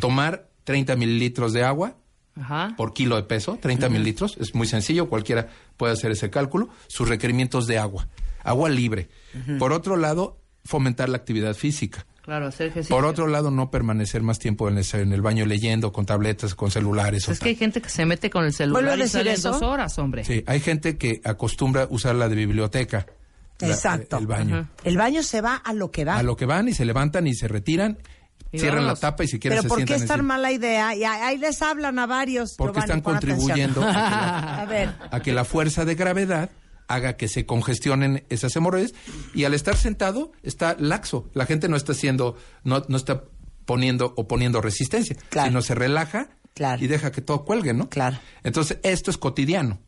Tomar 0.01 0.49
30 0.65 0.97
mililitros 0.97 1.53
de 1.53 1.63
agua 1.63 1.99
Ajá. 2.41 2.73
por 2.75 2.95
kilo 2.95 3.17
de 3.17 3.25
peso, 3.25 3.59
30 3.61 3.91
mililitros, 3.91 4.39
es 4.41 4.55
muy 4.55 4.67
sencillo, 4.67 5.11
cualquiera 5.11 5.51
puede 5.77 5.93
hacer 5.93 6.11
ese 6.11 6.31
cálculo, 6.31 6.71
sus 6.87 7.07
requerimientos 7.07 7.67
de 7.67 7.77
agua, 7.77 8.09
agua 8.43 8.71
libre. 8.71 9.11
Por 9.59 9.75
otro 9.75 9.99
lado, 9.99 10.41
fomentar 10.65 11.11
la 11.11 11.19
actividad 11.19 11.53
física. 11.53 12.07
Claro, 12.25 12.47
hacer 12.47 12.69
ejercicio. 12.69 12.97
Por 12.97 13.05
otro 13.05 13.27
lado, 13.27 13.51
no 13.51 13.71
permanecer 13.71 14.23
más 14.23 14.39
tiempo 14.39 14.69
en 14.71 14.79
el, 14.79 14.87
en 14.95 15.13
el 15.13 15.21
baño 15.21 15.45
leyendo, 15.45 15.93
con 15.93 16.07
tabletas, 16.07 16.55
con 16.55 16.71
celulares. 16.71 17.29
o 17.29 17.33
Es 17.33 17.39
que 17.39 17.51
hay 17.51 17.55
tal. 17.55 17.59
gente 17.61 17.83
que 17.83 17.91
se 17.91 18.07
mete 18.07 18.31
con 18.31 18.45
el 18.47 18.53
celular 18.55 18.83
¿Vuelve 18.83 18.93
a 18.93 18.97
y 18.97 18.99
decir 19.01 19.21
sale 19.21 19.33
eso? 19.35 19.53
dos 19.53 19.61
horas, 19.63 19.99
hombre. 19.99 20.25
Sí, 20.25 20.43
hay 20.47 20.61
gente 20.61 20.97
que 20.97 21.21
acostumbra 21.25 21.87
usar 21.91 22.15
la 22.15 22.29
de 22.31 22.37
biblioteca. 22.37 23.07
la- 23.61 23.69
Exacto. 23.69 24.17
el 24.19 24.27
baño. 24.27 24.57
Ajá. 24.57 24.69
El 24.85 24.97
baño 24.97 25.23
se 25.23 25.41
va 25.43 25.55
a 25.57 25.73
lo 25.75 25.91
que 25.91 26.05
va. 26.07 26.17
A 26.17 26.23
lo 26.23 26.35
que 26.37 26.47
van 26.47 26.67
y 26.69 26.73
se 26.73 26.85
levantan 26.87 27.27
y 27.27 27.35
se 27.35 27.47
retiran, 27.47 27.99
cierran 28.53 28.87
la 28.87 28.95
tapa 28.97 29.25
y 29.25 29.29
si 29.29 29.39
quieren 29.39 29.59
Pero 29.59 29.63
se 29.63 29.69
¿por 29.69 29.85
qué 29.85 29.95
es 29.97 30.07
tan 30.07 30.25
mala 30.25 30.51
idea? 30.51 30.95
Y 30.95 31.05
ahí 31.05 31.37
les 31.39 31.61
hablan 31.61 31.99
a 31.99 32.07
varios. 32.07 32.55
Porque 32.57 32.81
Giovanni, 32.81 32.99
están 32.99 33.01
contribuyendo 33.03 33.83
a 33.83 33.87
que 33.87 33.93
la- 33.93 34.61
A 34.63 34.65
ver, 34.65 34.95
a 35.11 35.21
que 35.21 35.33
la 35.33 35.45
fuerza 35.45 35.85
de 35.85 35.95
gravedad 35.95 36.51
haga 36.89 37.17
que 37.17 37.29
se 37.29 37.47
congestionen 37.47 38.25
esas 38.29 38.55
hemorroides 38.57 38.95
y 39.35 39.45
al 39.45 39.55
estar 39.55 39.77
sentado 39.77 40.33
está 40.43 40.77
laxo. 40.79 41.29
La 41.35 41.47
gente 41.47 41.69
no 41.69 41.77
está 41.77 41.93
haciendo, 41.93 42.37
no, 42.63 42.83
no 42.89 42.97
está 42.97 43.25
poniendo 43.65 44.13
o 44.17 44.29
poniendo 44.29 44.61
resistencia, 44.61 45.17
Claro. 45.31 45.49
sino 45.49 45.63
se 45.63 45.75
relaja 45.75 46.29
Claro. 46.55 46.85
y 46.85 46.87
deja 46.87 47.11
que 47.11 47.21
todo 47.23 47.45
cuelgue, 47.45 47.73
¿no? 47.75 47.89
Claro. 47.89 48.19
Entonces, 48.43 48.79
esto 48.83 49.11
es 49.11 49.19
cotidiano. 49.19 49.81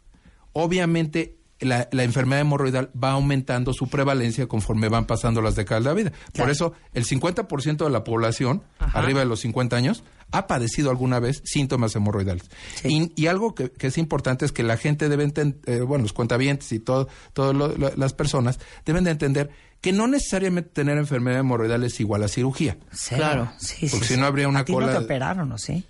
Obviamente, 0.52 1.36
la, 1.60 1.88
la 1.92 2.02
enfermedad 2.02 2.40
hemorroidal 2.40 2.90
va 3.02 3.12
aumentando 3.12 3.72
su 3.72 3.88
prevalencia 3.88 4.46
conforme 4.46 4.88
van 4.88 5.06
pasando 5.06 5.40
las 5.42 5.54
décadas 5.56 5.84
de 5.84 5.90
la 5.90 5.94
vida. 5.94 6.12
Por 6.34 6.50
eso, 6.50 6.72
el 6.92 7.04
50% 7.04 7.84
de 7.84 7.90
la 7.90 8.04
población, 8.04 8.62
Ajá. 8.78 8.98
arriba 8.98 9.20
de 9.20 9.26
los 9.26 9.40
50 9.40 9.76
años, 9.76 10.02
ha 10.32 10.46
padecido 10.46 10.90
alguna 10.90 11.20
vez 11.20 11.40
síntomas 11.44 11.94
hemorroidales. 11.96 12.44
Sí. 12.82 13.12
Y, 13.16 13.22
y 13.22 13.26
algo 13.28 13.54
que, 13.54 13.70
que 13.70 13.86
es 13.86 13.96
importante 13.98 14.44
es 14.44 14.52
que 14.52 14.62
la 14.62 14.76
gente 14.76 15.08
debe 15.08 15.24
entender, 15.24 15.84
bueno, 15.84 16.02
los 16.02 16.12
cuentavientes 16.12 16.72
y 16.72 16.78
todo, 16.80 17.08
todas 17.32 17.56
las 17.96 18.12
personas 18.12 18.58
deben 18.84 19.04
de 19.04 19.12
entender 19.12 19.50
que 19.80 19.92
no 19.92 20.08
necesariamente 20.08 20.70
tener 20.70 20.98
enfermedad 20.98 21.40
hemorroidal 21.40 21.84
es 21.84 22.00
igual 22.00 22.22
a 22.24 22.28
cirugía. 22.28 22.76
cero. 22.92 23.18
Claro. 23.22 23.52
Sí, 23.58 23.86
Porque 23.88 24.06
sí, 24.06 24.14
si 24.14 24.20
no 24.20 24.26
sí. 24.26 24.28
habría 24.28 24.48
una 24.48 24.60
¿A 24.60 24.64
ti 24.64 24.72
cola 24.72 24.86
no 24.86 24.92
te 24.98 25.04
operaron, 25.04 25.52
¿o 25.52 25.58
sí? 25.58 25.84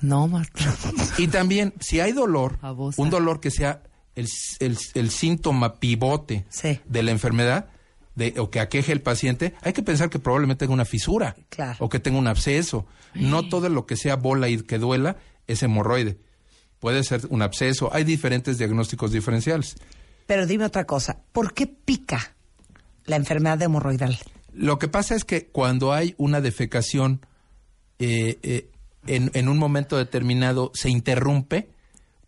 No, 0.00 0.28
Marta. 0.28 0.64
Y 1.16 1.26
también, 1.28 1.74
si 1.80 2.00
hay 2.00 2.12
dolor, 2.12 2.58
un 2.96 3.10
dolor 3.10 3.40
que 3.40 3.50
sea 3.50 3.82
el, 4.14 4.28
el- 4.60 4.78
el 4.94 5.10
síntoma 5.10 5.80
pivote 5.80 6.44
Sí. 6.50 6.78
de 6.86 7.02
la 7.02 7.10
enfermedad 7.10 7.66
de, 8.18 8.34
o 8.38 8.50
que 8.50 8.60
aqueje 8.60 8.92
el 8.92 9.00
paciente, 9.00 9.54
hay 9.62 9.72
que 9.72 9.82
pensar 9.82 10.10
que 10.10 10.18
probablemente 10.18 10.60
tenga 10.60 10.74
una 10.74 10.84
fisura 10.84 11.36
Claro. 11.48 11.76
o 11.78 11.88
que 11.88 12.00
tenga 12.00 12.18
un 12.18 12.26
absceso. 12.26 12.84
No 13.14 13.48
todo 13.48 13.68
lo 13.68 13.86
que 13.86 13.96
sea 13.96 14.16
bola 14.16 14.48
y 14.48 14.58
que 14.62 14.78
duela 14.78 15.16
es 15.46 15.62
hemorroide. 15.62 16.18
Puede 16.80 17.02
ser 17.04 17.22
un 17.30 17.42
absceso. 17.42 17.90
Hay 17.94 18.04
diferentes 18.04 18.58
diagnósticos 18.58 19.12
diferenciales. 19.12 19.76
Pero 20.26 20.46
dime 20.46 20.64
otra 20.64 20.84
cosa. 20.84 21.22
¿Por 21.32 21.54
qué 21.54 21.66
pica 21.66 22.34
la 23.06 23.16
enfermedad 23.16 23.62
hemorroidal? 23.62 24.18
Lo 24.52 24.78
que 24.78 24.88
pasa 24.88 25.14
es 25.14 25.24
que 25.24 25.46
cuando 25.46 25.92
hay 25.92 26.14
una 26.18 26.40
defecación 26.40 27.24
eh, 27.98 28.38
eh, 28.42 28.70
en, 29.06 29.30
en 29.34 29.48
un 29.48 29.58
momento 29.58 29.96
determinado 29.96 30.70
se 30.74 30.90
interrumpe 30.90 31.70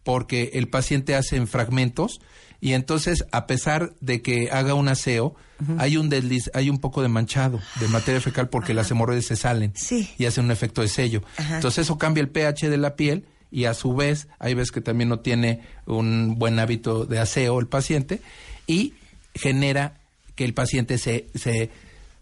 porque 0.02 0.50
el 0.54 0.68
paciente 0.68 1.14
hace 1.14 1.36
en 1.36 1.46
fragmentos 1.46 2.20
y 2.60 2.72
entonces 2.74 3.24
a 3.32 3.46
pesar 3.46 3.92
de 4.00 4.22
que 4.22 4.50
haga 4.50 4.74
un 4.74 4.88
aseo 4.88 5.34
hay 5.76 5.98
un 5.98 6.08
desliz, 6.08 6.50
hay 6.54 6.70
un 6.70 6.78
poco 6.78 7.02
de 7.02 7.08
manchado 7.08 7.60
de 7.80 7.88
materia 7.88 8.18
fecal 8.22 8.48
porque 8.48 8.72
las 8.72 8.90
hemorroides 8.90 9.26
se 9.26 9.36
salen 9.36 9.72
Sí. 9.76 10.08
y 10.16 10.24
hacen 10.24 10.46
un 10.46 10.50
efecto 10.52 10.80
de 10.80 10.88
sello. 10.88 11.22
Entonces 11.50 11.84
eso 11.84 11.98
cambia 11.98 12.22
el 12.22 12.28
pH 12.30 12.70
de 12.70 12.78
la 12.78 12.96
piel 12.96 13.26
y 13.52 13.64
a 13.66 13.74
su 13.74 13.94
vez 13.94 14.28
hay 14.38 14.54
veces 14.54 14.70
que 14.72 14.80
también 14.80 15.10
no 15.10 15.18
tiene 15.20 15.60
un 15.84 16.36
buen 16.38 16.58
hábito 16.58 17.04
de 17.04 17.18
aseo 17.18 17.60
el 17.60 17.66
paciente 17.66 18.22
y 18.66 18.94
genera 19.34 19.98
que 20.34 20.44
el 20.44 20.54
paciente 20.54 20.96
se, 20.96 21.26
se, 21.34 21.68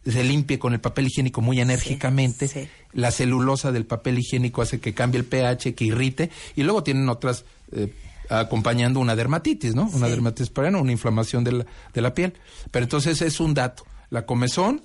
se 0.04 0.24
limpie 0.24 0.58
con 0.58 0.72
el 0.72 0.80
papel 0.80 1.06
higiénico 1.06 1.40
muy 1.40 1.60
enérgicamente. 1.60 2.48
sí. 2.48 2.68
La 2.92 3.10
celulosa 3.12 3.70
del 3.70 3.84
papel 3.86 4.18
higiénico 4.18 4.62
hace 4.62 4.80
que 4.80 4.94
cambie 4.94 5.20
el 5.20 5.26
pH, 5.26 5.74
que 5.74 5.84
irrite 5.84 6.30
y 6.56 6.62
luego 6.64 6.82
tienen 6.82 7.08
otras 7.08 7.44
eh, 7.72 7.92
acompañando 8.28 9.00
una 9.00 9.16
dermatitis, 9.16 9.74
¿no? 9.74 9.84
Una 9.92 10.06
Sí. 10.06 10.12
dermatitis 10.12 10.50
perenne, 10.50 10.78
una 10.80 10.92
inflamación 10.92 11.44
de 11.44 11.52
la, 11.52 11.66
de 11.94 12.00
la 12.00 12.14
piel. 12.14 12.34
Pero 12.70 12.84
entonces 12.84 13.22
es 13.22 13.40
un 13.40 13.54
dato. 13.54 13.84
La 14.10 14.26
comezón, 14.26 14.82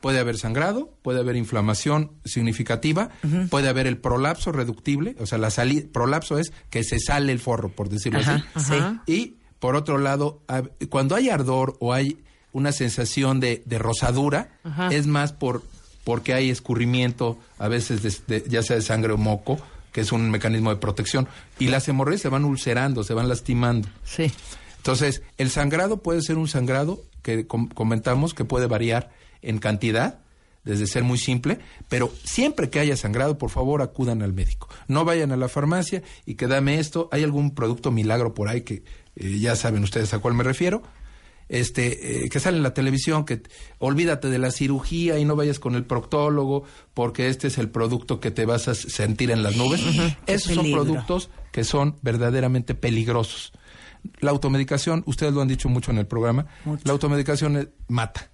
puede 0.00 0.18
haber 0.18 0.36
sangrado, 0.36 0.92
puede 1.02 1.20
haber 1.20 1.34
inflamación 1.36 2.10
significativa, 2.24 3.08
puede 3.48 3.68
haber 3.68 3.86
el 3.86 3.96
prolapso 3.96 4.52
reductible, 4.52 5.16
o 5.18 5.24
sea, 5.26 5.38
la 5.38 5.50
salida, 5.50 5.86
prolapso 5.92 6.38
es 6.38 6.52
que 6.68 6.84
se 6.84 6.98
sale 7.00 7.32
el 7.32 7.38
forro, 7.40 7.70
por 7.70 7.88
decirlo 7.88 8.18
Ajá, 8.20 8.44
así. 8.54 8.74
ajá. 8.74 9.02
Y 9.06 9.36
por 9.60 9.76
otro 9.76 9.96
lado, 9.96 10.42
cuando 10.90 11.14
hay 11.16 11.30
ardor 11.30 11.76
o 11.80 11.94
hay 11.94 12.18
una 12.52 12.70
sensación 12.72 13.40
de, 13.40 13.62
de 13.64 13.78
rosadura, 13.78 14.50
Ajá. 14.62 14.88
es 14.92 15.06
más 15.06 15.32
por 15.32 15.62
porque 16.04 16.34
hay 16.34 16.50
escurrimiento, 16.50 17.38
a 17.58 17.66
veces 17.68 18.02
de- 18.02 18.40
de- 18.40 18.46
ya 18.48 18.62
sea 18.62 18.76
de 18.76 18.82
sangre 18.82 19.14
o 19.14 19.16
moco, 19.16 19.58
que 19.94 20.00
es 20.02 20.12
un 20.12 20.28
mecanismo 20.30 20.68
de 20.70 20.76
protección. 20.76 21.28
Y 21.58 21.68
las 21.68 21.88
hemorroides 21.88 22.20
se 22.20 22.28
van 22.28 22.44
ulcerando, 22.44 23.04
se 23.04 23.14
van 23.14 23.28
lastimando. 23.28 23.88
Sí. 24.04 24.30
Entonces, 24.78 25.22
el 25.38 25.48
sangrado 25.50 26.02
puede 26.02 26.20
ser 26.20 26.36
un 26.36 26.48
sangrado 26.48 27.00
que 27.22 27.46
com- 27.46 27.68
comentamos 27.68 28.34
que 28.34 28.44
puede 28.44 28.66
variar 28.66 29.12
en 29.40 29.58
cantidad, 29.58 30.18
desde 30.64 30.86
ser 30.88 31.04
muy 31.04 31.16
simple, 31.18 31.58
pero 31.88 32.10
siempre 32.24 32.70
que 32.70 32.80
haya 32.80 32.96
sangrado, 32.96 33.38
por 33.38 33.50
favor, 33.50 33.82
acudan 33.82 34.20
al 34.22 34.32
médico. 34.32 34.68
No 34.88 35.04
vayan 35.04 35.30
a 35.30 35.36
la 35.36 35.48
farmacia 35.48 36.02
y 36.26 36.34
que 36.34 36.48
dame 36.48 36.80
esto. 36.80 37.08
Hay 37.12 37.22
algún 37.22 37.54
producto 37.54 37.90
milagro 37.92 38.34
por 38.34 38.48
ahí 38.48 38.62
que 38.62 38.82
eh, 39.16 39.38
ya 39.38 39.54
saben 39.56 39.84
ustedes 39.84 40.12
a 40.12 40.18
cuál 40.18 40.34
me 40.34 40.42
refiero. 40.42 40.82
Este, 41.48 42.24
eh, 42.24 42.28
que 42.30 42.40
sale 42.40 42.56
en 42.56 42.62
la 42.62 42.72
televisión, 42.72 43.24
que 43.24 43.42
olvídate 43.78 44.30
de 44.30 44.38
la 44.38 44.50
cirugía 44.50 45.18
y 45.18 45.24
no 45.24 45.36
vayas 45.36 45.58
con 45.58 45.74
el 45.74 45.84
proctólogo 45.84 46.64
porque 46.94 47.28
este 47.28 47.48
es 47.48 47.58
el 47.58 47.68
producto 47.68 48.18
que 48.18 48.30
te 48.30 48.46
vas 48.46 48.68
a 48.68 48.74
sentir 48.74 49.30
en 49.30 49.42
las 49.42 49.56
nubes. 49.56 49.82
Esos 50.26 50.54
son 50.54 50.70
productos 50.70 51.30
que 51.52 51.64
son 51.64 51.96
verdaderamente 52.02 52.74
peligrosos. 52.74 53.52
La 54.20 54.32
automedicación, 54.32 55.02
ustedes 55.06 55.32
lo 55.32 55.40
han 55.40 55.48
dicho 55.48 55.68
mucho 55.68 55.90
en 55.90 55.98
el 55.98 56.06
programa, 56.06 56.46
la 56.84 56.92
automedicación 56.92 57.70
mata. 57.88 58.30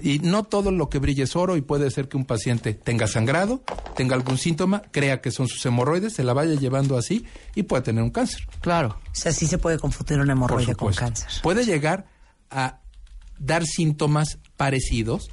Y 0.00 0.20
no 0.20 0.44
todo 0.44 0.70
lo 0.70 0.88
que 0.88 0.98
brilla 0.98 1.24
es 1.24 1.34
oro 1.34 1.56
y 1.56 1.60
puede 1.60 1.90
ser 1.90 2.08
que 2.08 2.16
un 2.16 2.24
paciente 2.24 2.72
tenga 2.74 3.08
sangrado, 3.08 3.62
tenga 3.96 4.14
algún 4.14 4.38
síntoma, 4.38 4.82
crea 4.92 5.20
que 5.20 5.32
son 5.32 5.48
sus 5.48 5.64
hemorroides, 5.66 6.12
se 6.12 6.22
la 6.22 6.34
vaya 6.34 6.54
llevando 6.54 6.96
así 6.96 7.24
y 7.56 7.64
puede 7.64 7.82
tener 7.82 8.04
un 8.04 8.10
cáncer. 8.10 8.46
Claro. 8.60 8.96
O 9.06 9.14
sea, 9.14 9.32
sí 9.32 9.46
se 9.46 9.58
puede 9.58 9.78
confundir 9.78 10.20
una 10.20 10.34
hemorroide 10.34 10.76
con 10.76 10.92
cáncer. 10.92 11.28
Puede 11.42 11.64
llegar 11.64 12.06
a 12.52 12.80
dar 13.38 13.64
síntomas 13.66 14.38
parecidos, 14.56 15.30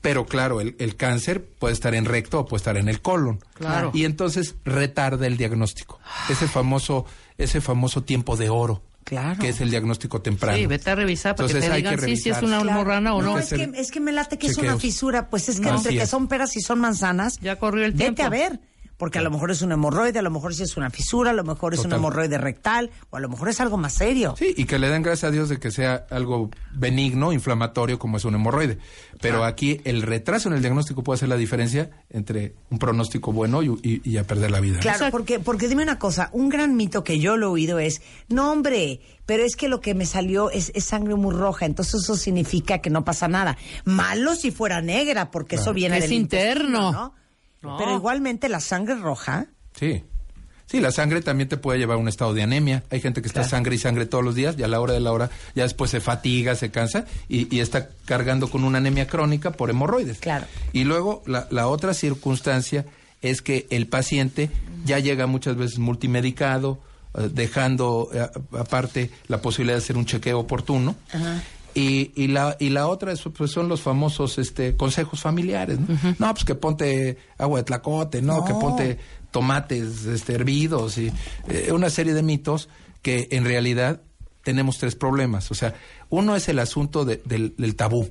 pero 0.00 0.24
claro, 0.24 0.60
el, 0.62 0.76
el 0.78 0.96
cáncer 0.96 1.44
puede 1.58 1.74
estar 1.74 1.94
en 1.94 2.06
recto 2.06 2.40
o 2.40 2.46
puede 2.46 2.60
estar 2.60 2.76
en 2.78 2.88
el 2.88 3.02
colon. 3.02 3.38
Claro. 3.54 3.90
Y 3.92 4.04
entonces 4.04 4.54
retarda 4.64 5.26
el 5.26 5.36
diagnóstico. 5.36 6.00
Ese 6.30 6.48
famoso, 6.48 7.04
ese 7.36 7.60
famoso 7.60 8.02
tiempo 8.02 8.36
de 8.36 8.48
oro. 8.48 8.82
Claro. 9.04 9.40
Que 9.40 9.48
es 9.48 9.60
el 9.60 9.70
diagnóstico 9.70 10.22
temprano. 10.22 10.56
Sí, 10.56 10.66
vete 10.66 10.90
a 10.90 10.94
revisar 10.94 11.34
para 11.34 11.46
Entonces 11.48 11.64
que 11.64 11.70
te 11.70 11.76
hay 11.76 11.82
que 11.82 11.96
digan 12.02 12.16
sí, 12.16 12.22
si 12.22 12.30
es 12.30 12.42
una 12.42 12.60
Claro. 12.60 12.80
o 12.80 13.00
No, 13.00 13.22
no. 13.22 13.38
es, 13.38 13.48
que, 13.50 13.70
es 13.74 13.90
que 13.90 13.98
me 14.00 14.12
late 14.12 14.38
que 14.38 14.46
es 14.46 14.56
una 14.56 14.76
fisura. 14.78 15.28
Pues 15.28 15.48
es 15.48 15.56
que 15.58 15.66
No. 15.66 15.76
entre 15.76 15.88
Así 15.88 15.96
que 15.98 16.04
es. 16.04 16.10
son 16.10 16.28
peras 16.28 16.56
y 16.56 16.60
son 16.60 16.78
manzanas. 16.80 17.38
Ya 17.40 17.56
corrió 17.56 17.84
el 17.84 17.92
Vete 17.92 18.04
tiempo. 18.04 18.22
a 18.24 18.28
ver. 18.28 18.60
Porque 19.00 19.18
a 19.18 19.22
lo 19.22 19.30
mejor 19.32 19.50
es 19.50 19.62
una 19.62 19.74
hemorroide, 19.74 20.20
a 20.20 20.22
lo 20.22 20.30
mejor 20.30 20.54
sí 20.54 20.62
es 20.62 20.76
una 20.76 20.90
fisura, 20.90 21.30
a 21.30 21.32
lo 21.32 21.42
mejor 21.42 21.72
es 21.74 21.80
una 21.80 21.88
Total. 21.88 21.98
hemorroide 21.98 22.38
rectal, 22.38 22.90
o 23.10 23.16
a 23.16 23.20
lo 23.20 23.28
mejor 23.28 23.48
es 23.48 23.58
algo 23.60 23.76
más 23.78 23.94
serio. 23.94 24.34
Sí, 24.38 24.54
y 24.56 24.64
que 24.66 24.78
le 24.78 24.88
den 24.88 25.02
gracias 25.02 25.30
a 25.30 25.32
Dios 25.32 25.48
de 25.48 25.58
que 25.58 25.72
sea 25.72 26.06
algo 26.10 26.50
benigno, 26.72 27.32
inflamatorio, 27.32 27.98
como 27.98 28.18
es 28.18 28.24
un 28.24 28.34
hemorroide. 28.36 28.78
Pero 29.20 29.44
aquí 29.44 29.80
el 29.84 30.02
retraso 30.02 30.48
en 30.48 30.54
el 30.54 30.60
diagnóstico 30.60 31.02
puede 31.02 31.16
hacer 31.16 31.28
la 31.28 31.36
diferencia 31.36 31.90
entre 32.10 32.54
un 32.70 32.78
pronóstico 32.78 33.32
bueno 33.32 33.62
y, 33.62 33.68
y- 33.82 34.00
y 34.04 34.16
a 34.18 34.24
perder 34.26 34.50
la 34.50 34.60
vida. 34.60 34.76
¿no? 34.76 34.80
Claro, 34.82 35.06
porque, 35.10 35.40
porque 35.40 35.66
dime 35.66 35.82
una 35.82 35.98
cosa, 35.98 36.28
un 36.32 36.48
gran 36.48 36.76
mito 36.76 37.02
que 37.02 37.18
yo 37.18 37.36
lo 37.36 37.46
he 37.46 37.50
oído 37.50 37.78
es, 37.78 38.02
no 38.28 38.52
hombre, 38.52 39.00
pero 39.26 39.42
es 39.44 39.56
que 39.56 39.68
lo 39.68 39.80
que 39.80 39.94
me 39.94 40.04
salió 40.06 40.50
es, 40.50 40.72
es 40.74 40.84
sangre 40.84 41.14
muy 41.14 41.34
roja, 41.34 41.64
entonces 41.66 42.02
eso 42.02 42.16
significa 42.16 42.78
que 42.78 42.90
no 42.90 43.04
pasa 43.04 43.28
nada. 43.28 43.56
Malo 43.84 44.34
si 44.34 44.50
fuera 44.50 44.80
negra, 44.82 45.30
porque 45.30 45.56
eso 45.56 45.72
viene 45.72 45.96
Es 45.98 46.02
del 46.04 46.12
interno. 46.12 47.14
No. 47.62 47.76
Pero 47.78 47.94
igualmente 47.94 48.48
la 48.48 48.60
sangre 48.60 48.94
roja, 48.96 49.46
Sí. 49.78 50.04
Sí, 50.66 50.78
la 50.78 50.92
sangre 50.92 51.20
también 51.20 51.48
te 51.48 51.56
puede 51.56 51.80
llevar 51.80 51.96
a 51.96 51.98
un 51.98 52.06
estado 52.06 52.32
de 52.32 52.42
anemia. 52.44 52.84
Hay 52.90 53.00
gente 53.00 53.22
que 53.22 53.26
está 53.26 53.42
sangre 53.42 53.74
y 53.74 53.78
sangre 53.78 54.06
todos 54.06 54.22
los 54.22 54.36
días 54.36 54.54
y 54.56 54.62
a 54.62 54.68
la 54.68 54.80
hora 54.80 54.92
de 54.94 55.00
la 55.00 55.10
hora 55.10 55.28
ya 55.56 55.64
después 55.64 55.90
se 55.90 56.00
fatiga, 56.00 56.54
se 56.54 56.70
cansa 56.70 57.06
y, 57.28 57.52
y 57.52 57.58
está 57.58 57.88
cargando 58.04 58.48
con 58.48 58.62
una 58.62 58.78
anemia 58.78 59.08
crónica 59.08 59.50
por 59.50 59.68
hemorroides. 59.68 60.18
Claro. 60.20 60.46
Y 60.72 60.84
luego 60.84 61.24
la, 61.26 61.48
la 61.50 61.66
otra 61.66 61.92
circunstancia 61.92 62.84
es 63.20 63.42
que 63.42 63.66
el 63.70 63.88
paciente 63.88 64.48
ya 64.84 65.00
llega 65.00 65.26
muchas 65.26 65.56
veces 65.56 65.80
multimedicado, 65.80 66.78
eh, 67.14 67.28
dejando 67.32 68.08
eh, 68.14 68.28
aparte 68.56 69.10
la 69.26 69.42
posibilidad 69.42 69.74
de 69.76 69.82
hacer 69.82 69.96
un 69.96 70.06
chequeo 70.06 70.38
oportuno. 70.38 70.94
Y, 71.74 72.10
y, 72.14 72.26
la, 72.28 72.56
y 72.58 72.70
la 72.70 72.86
otra 72.88 73.12
es, 73.12 73.22
pues, 73.36 73.50
son 73.52 73.68
los 73.68 73.80
famosos 73.80 74.38
este, 74.38 74.76
consejos 74.76 75.20
familiares. 75.20 75.78
¿no? 75.80 76.16
No, 76.18 76.34
pues 76.34 76.44
que 76.44 76.54
ponte 76.54 77.18
agua 77.38 77.58
de 77.60 77.64
tlacote, 77.64 78.22
¿no? 78.22 78.44
Que 78.44 78.54
ponte 78.54 78.98
tomates 79.30 80.06
este, 80.06 80.34
hervidos 80.34 80.98
y 80.98 81.12
eh, 81.48 81.70
una 81.72 81.88
serie 81.90 82.14
de 82.14 82.22
mitos 82.22 82.68
que 83.02 83.28
en 83.30 83.44
realidad 83.44 84.00
tenemos 84.42 84.78
tres 84.78 84.96
problemas. 84.96 85.50
O 85.50 85.54
sea, 85.54 85.74
uno 86.08 86.34
es 86.34 86.48
el 86.48 86.58
asunto 86.58 87.04
de- 87.04 87.22
del, 87.24 87.54
del 87.56 87.76
tabú. 87.76 88.10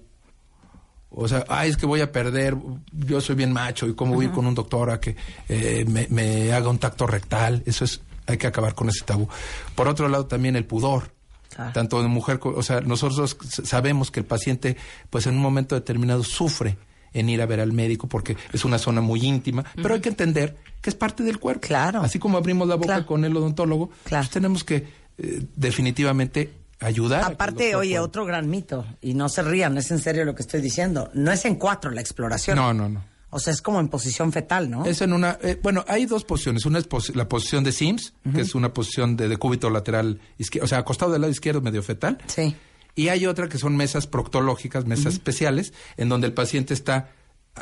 O 1.12 1.28
sea, 1.28 1.44
ay, 1.50 1.72
es 1.72 1.78
que 1.78 1.86
voy 1.88 2.02
a 2.02 2.12
perder, 2.12 2.56
yo 2.94 3.20
soy 3.20 3.36
bien 3.36 3.52
macho 3.52 3.88
y 3.88 3.96
cómo 3.96 4.14
voy 4.14 4.28
con 4.28 4.46
un 4.46 4.54
doctor 4.54 4.92
a 4.92 5.00
que 5.00 5.16
eh, 5.50 5.84
me, 5.88 6.06
me 6.12 6.54
haga 6.54 6.70
un 6.70 6.78
tacto 6.78 7.08
rectal. 7.08 7.64
Eso 7.66 7.84
es, 7.84 8.00
hay 8.28 8.38
que 8.38 8.46
acabar 8.48 8.76
con 8.76 8.90
ese 8.90 9.04
tabú. 9.06 9.28
Por 9.76 9.88
otro 9.88 10.08
lado, 10.08 10.28
también 10.28 10.56
el 10.56 10.66
pudor. 10.66 11.12
Claro. 11.56 11.72
Tanto 11.74 12.02
de 12.02 12.08
mujer, 12.08 12.40
o 12.44 12.62
sea, 12.64 12.82
nosotros 12.82 13.38
sabemos 13.64 14.12
que 14.12 14.20
el 14.20 14.26
paciente, 14.26 14.78
pues 15.10 15.26
en 15.28 15.36
un 15.36 15.42
momento 15.42 15.76
determinado 15.76 16.24
sufre 16.24 16.78
en 17.12 17.28
ir 17.28 17.42
a 17.42 17.48
ver 17.48 17.60
al 17.60 17.74
médico 17.74 18.08
porque 18.08 18.38
es 18.54 18.64
una 18.66 18.78
zona 18.78 19.02
muy 19.02 19.22
íntima, 19.26 19.66
pero 19.76 19.96
hay 19.96 20.00
que 20.00 20.10
entender 20.10 20.56
que 20.82 20.92
es 20.92 20.96
parte 20.96 21.24
del 21.24 21.40
cuerpo. 21.40 21.62
Claro. 21.68 22.02
Así 22.02 22.20
como 22.20 22.38
abrimos 22.38 22.68
la 22.68 22.76
boca 22.76 22.86
Claro. 22.88 23.06
con 23.08 23.26
el 23.26 23.36
odontólogo, 23.36 23.90
Claro. 24.04 24.24
pues 24.24 24.30
tenemos 24.32 24.64
que 24.64 24.88
eh, 25.22 25.42
definitivamente 25.56 26.54
ayudar. 26.80 27.24
Aparte, 27.24 27.76
oye, 27.76 27.90
pueda- 27.96 28.04
otro 28.04 28.26
gran 28.26 28.50
mito, 28.50 28.86
y 29.02 29.14
no 29.16 29.28
se 29.28 29.42
rían, 29.42 29.78
es 29.78 29.92
en 29.92 30.00
serio 30.00 30.24
lo 30.24 30.34
que 30.36 30.44
estoy 30.44 30.62
diciendo, 30.62 31.10
no 31.14 31.32
es 31.32 31.44
en 31.46 31.56
cuatro 31.56 31.92
la 31.92 32.00
exploración. 32.00 32.56
No, 32.56 32.74
no, 32.74 32.88
no. 32.88 33.04
O 33.32 33.40
sea, 33.40 33.54
es 33.54 33.62
como 33.62 33.80
en 33.80 33.90
posición 33.90 34.32
fetal, 34.32 34.70
¿no? 34.72 34.86
Es 34.86 35.02
en 35.02 35.14
una, 35.14 35.38
eh, 35.44 35.60
bueno, 35.62 35.86
hay 35.88 36.06
dos 36.08 36.24
posiciones. 36.24 36.66
Una 36.66 36.80
es 36.80 36.90
posi- 36.90 37.14
la 37.14 37.28
posición 37.30 37.64
de 37.64 37.72
Sims, 37.72 38.14
que 38.34 38.42
es 38.42 38.56
una 38.56 38.74
posición 38.74 39.16
de 39.16 39.28
decúbito 39.28 39.70
lateral 39.70 40.20
izquierdo, 40.38 40.66
o 40.66 40.68
sea, 40.68 40.80
acostado 40.80 41.12
del 41.12 41.22
lado 41.22 41.32
izquierdo 41.32 41.62
medio 41.62 41.84
fetal. 41.84 42.18
Sí. 42.28 42.56
Y 42.96 43.10
hay 43.10 43.28
otra 43.28 43.48
que 43.48 43.58
son 43.60 43.78
mesas 43.78 44.08
proctológicas, 44.08 44.86
mesas 44.86 45.14
especiales, 45.14 45.74
en 45.98 46.10
donde 46.10 46.28
el 46.28 46.34
paciente 46.34 46.74
está 46.74 47.12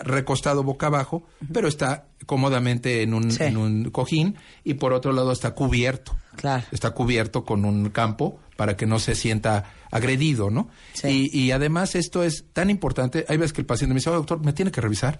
recostado 0.04 0.64
boca 0.64 0.88
abajo, 0.88 1.24
pero 1.52 1.68
está 1.68 2.08
cómodamente 2.26 3.02
en 3.02 3.14
un, 3.14 3.32
Sí. 3.32 3.44
en 3.44 3.58
un 3.58 3.90
cojín 3.90 4.36
y 4.64 4.76
por 4.76 4.94
otro 4.94 5.12
lado 5.12 5.32
está 5.32 5.52
cubierto. 5.52 6.16
Claro. 6.36 6.64
Está 6.72 6.92
cubierto 6.92 7.44
con 7.46 7.66
un 7.66 7.90
campo 7.90 8.40
para 8.58 8.76
que 8.78 8.86
no 8.86 9.00
se 9.00 9.16
sienta 9.16 9.74
agredido, 9.92 10.50
¿no? 10.50 10.70
Sí. 10.94 11.30
Y, 11.32 11.40
y 11.46 11.52
además 11.52 11.96
esto 11.96 12.24
es 12.24 12.46
tan 12.54 12.70
importante. 12.70 13.26
Hay 13.28 13.38
veces 13.38 13.54
que 13.54 13.62
el 13.62 13.68
paciente 13.68 13.94
me 13.94 14.00
dice, 14.00 14.10
"Oye, 14.10 14.18
doctor, 14.18 14.40
¿me 14.44 14.54
tiene 14.54 14.72
que 14.72 14.82
revisar? 14.82 15.20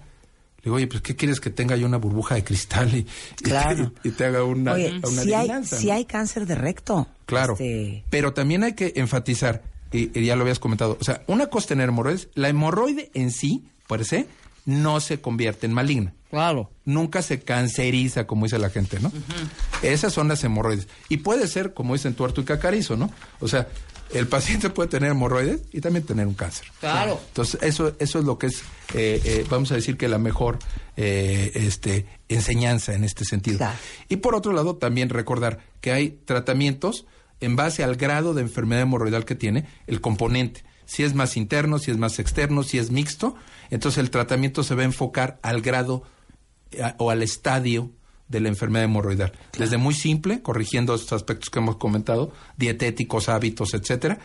Digo, 0.68 0.76
oye, 0.76 0.86
pues 0.86 1.00
¿qué 1.00 1.16
quieres 1.16 1.40
que 1.40 1.48
tenga 1.48 1.76
yo 1.76 1.86
una 1.86 1.96
burbuja 1.96 2.34
de 2.34 2.44
cristal 2.44 2.94
y, 2.94 3.06
Claro. 3.42 3.90
y, 4.04 4.10
te 4.10 4.26
haga 4.26 4.44
una, 4.44 4.74
Oye, 4.74 5.00
una 5.02 5.22
si 5.22 5.32
hay, 5.32 5.64
si 5.64 5.90
hay 5.90 6.04
cáncer 6.04 6.44
de 6.44 6.56
recto. 6.56 7.08
Claro. 7.24 7.54
Este, 7.54 8.04
Pero 8.10 8.34
también 8.34 8.64
hay 8.64 8.74
que 8.74 8.92
enfatizar, 8.96 9.62
y, 9.90 10.10
y 10.18 10.26
ya 10.26 10.36
lo 10.36 10.42
habías 10.42 10.58
comentado, 10.58 10.98
o 11.00 11.04
sea, 11.04 11.22
una 11.26 11.46
cosa 11.46 11.64
es 11.64 11.68
tener 11.68 11.88
hemorroides, 11.88 12.28
la 12.34 12.50
hemorroide 12.50 13.10
en 13.14 13.30
sí, 13.30 13.64
per 13.88 14.04
se, 14.04 14.26
no 14.66 15.00
se 15.00 15.22
convierte 15.22 15.64
en 15.64 15.72
maligna. 15.72 16.12
Claro. 16.28 16.70
Nunca 16.84 17.22
se 17.22 17.40
canceriza, 17.40 18.26
como 18.26 18.44
dice 18.44 18.58
la 18.58 18.68
gente, 18.68 19.00
¿no? 19.00 19.10
Esas 19.80 20.12
son 20.12 20.28
las 20.28 20.44
hemorroides. 20.44 20.86
Y 21.08 21.16
puede 21.16 21.48
ser, 21.48 21.72
como 21.72 21.94
dicen 21.94 22.12
tuerto 22.12 22.42
y 22.42 22.44
cacarizo, 22.44 22.94
¿no? 22.94 23.10
O 23.40 23.48
sea, 23.48 23.68
el 24.14 24.26
paciente 24.26 24.70
puede 24.70 24.88
tener 24.88 25.10
hemorroides 25.10 25.60
y 25.72 25.80
también 25.80 26.04
tener 26.06 26.26
un 26.26 26.34
cáncer. 26.34 26.66
Claro. 26.80 27.20
Entonces, 27.28 27.60
eso, 27.62 27.94
eso 27.98 28.18
es 28.18 28.24
lo 28.24 28.38
que 28.38 28.46
es, 28.48 28.62
eh, 28.94 29.20
eh, 29.24 29.46
vamos 29.50 29.70
a 29.72 29.74
decir 29.74 29.96
que 29.96 30.08
la 30.08 30.18
mejor 30.18 30.58
eh, 30.96 31.52
este, 31.54 32.06
enseñanza 32.28 32.94
en 32.94 33.04
este 33.04 33.24
sentido. 33.24 33.58
Claro. 33.58 33.76
Y 34.08 34.16
por 34.16 34.34
otro 34.34 34.52
lado, 34.52 34.76
también 34.76 35.08
recordar 35.10 35.58
que 35.80 35.92
hay 35.92 36.10
tratamientos 36.24 37.06
en 37.40 37.54
base 37.56 37.84
al 37.84 37.96
grado 37.96 38.34
de 38.34 38.42
enfermedad 38.42 38.82
hemorroidal 38.82 39.24
que 39.24 39.34
tiene 39.34 39.66
el 39.86 40.00
componente. 40.00 40.64
Si 40.86 41.02
es 41.02 41.14
más 41.14 41.36
interno, 41.36 41.78
si 41.78 41.90
es 41.90 41.98
más 41.98 42.18
externo, 42.18 42.62
si 42.62 42.78
es 42.78 42.90
mixto, 42.90 43.34
entonces 43.70 43.98
el 43.98 44.10
tratamiento 44.10 44.62
se 44.62 44.74
va 44.74 44.82
a 44.82 44.86
enfocar 44.86 45.38
al 45.42 45.60
grado 45.60 46.02
eh, 46.72 46.82
a- 46.82 46.94
o 46.98 47.10
al 47.10 47.22
estadio 47.22 47.90
de 48.28 48.40
la 48.40 48.48
enfermedad 48.48 48.84
hemorroidal. 48.84 49.32
Desde 49.58 49.78
muy 49.78 49.94
simple, 49.94 50.42
corrigiendo 50.42 50.94
estos 50.94 51.14
aspectos 51.14 51.50
que 51.50 51.58
hemos 51.58 51.76
comentado, 51.76 52.32
dietéticos, 52.56 53.28
hábitos, 53.28 53.74
etcétera, 53.74 54.18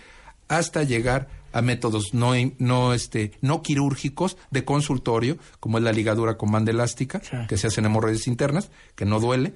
hasta 0.47 0.83
llegar 0.83 1.29
a 1.53 1.61
métodos 1.61 2.13
no, 2.13 2.33
no, 2.57 2.93
este, 2.93 3.31
no 3.41 3.61
quirúrgicos 3.61 4.37
de 4.49 4.65
consultorio, 4.65 5.37
como 5.59 5.77
es 5.77 5.83
la 5.83 5.91
ligadura 5.91 6.37
con 6.37 6.51
banda 6.51 6.71
elástica, 6.71 7.21
que 7.47 7.57
se 7.57 7.67
hacen 7.67 7.85
hemorroides 7.85 8.27
internas, 8.27 8.71
que 8.95 9.05
no 9.05 9.19
duele, 9.19 9.53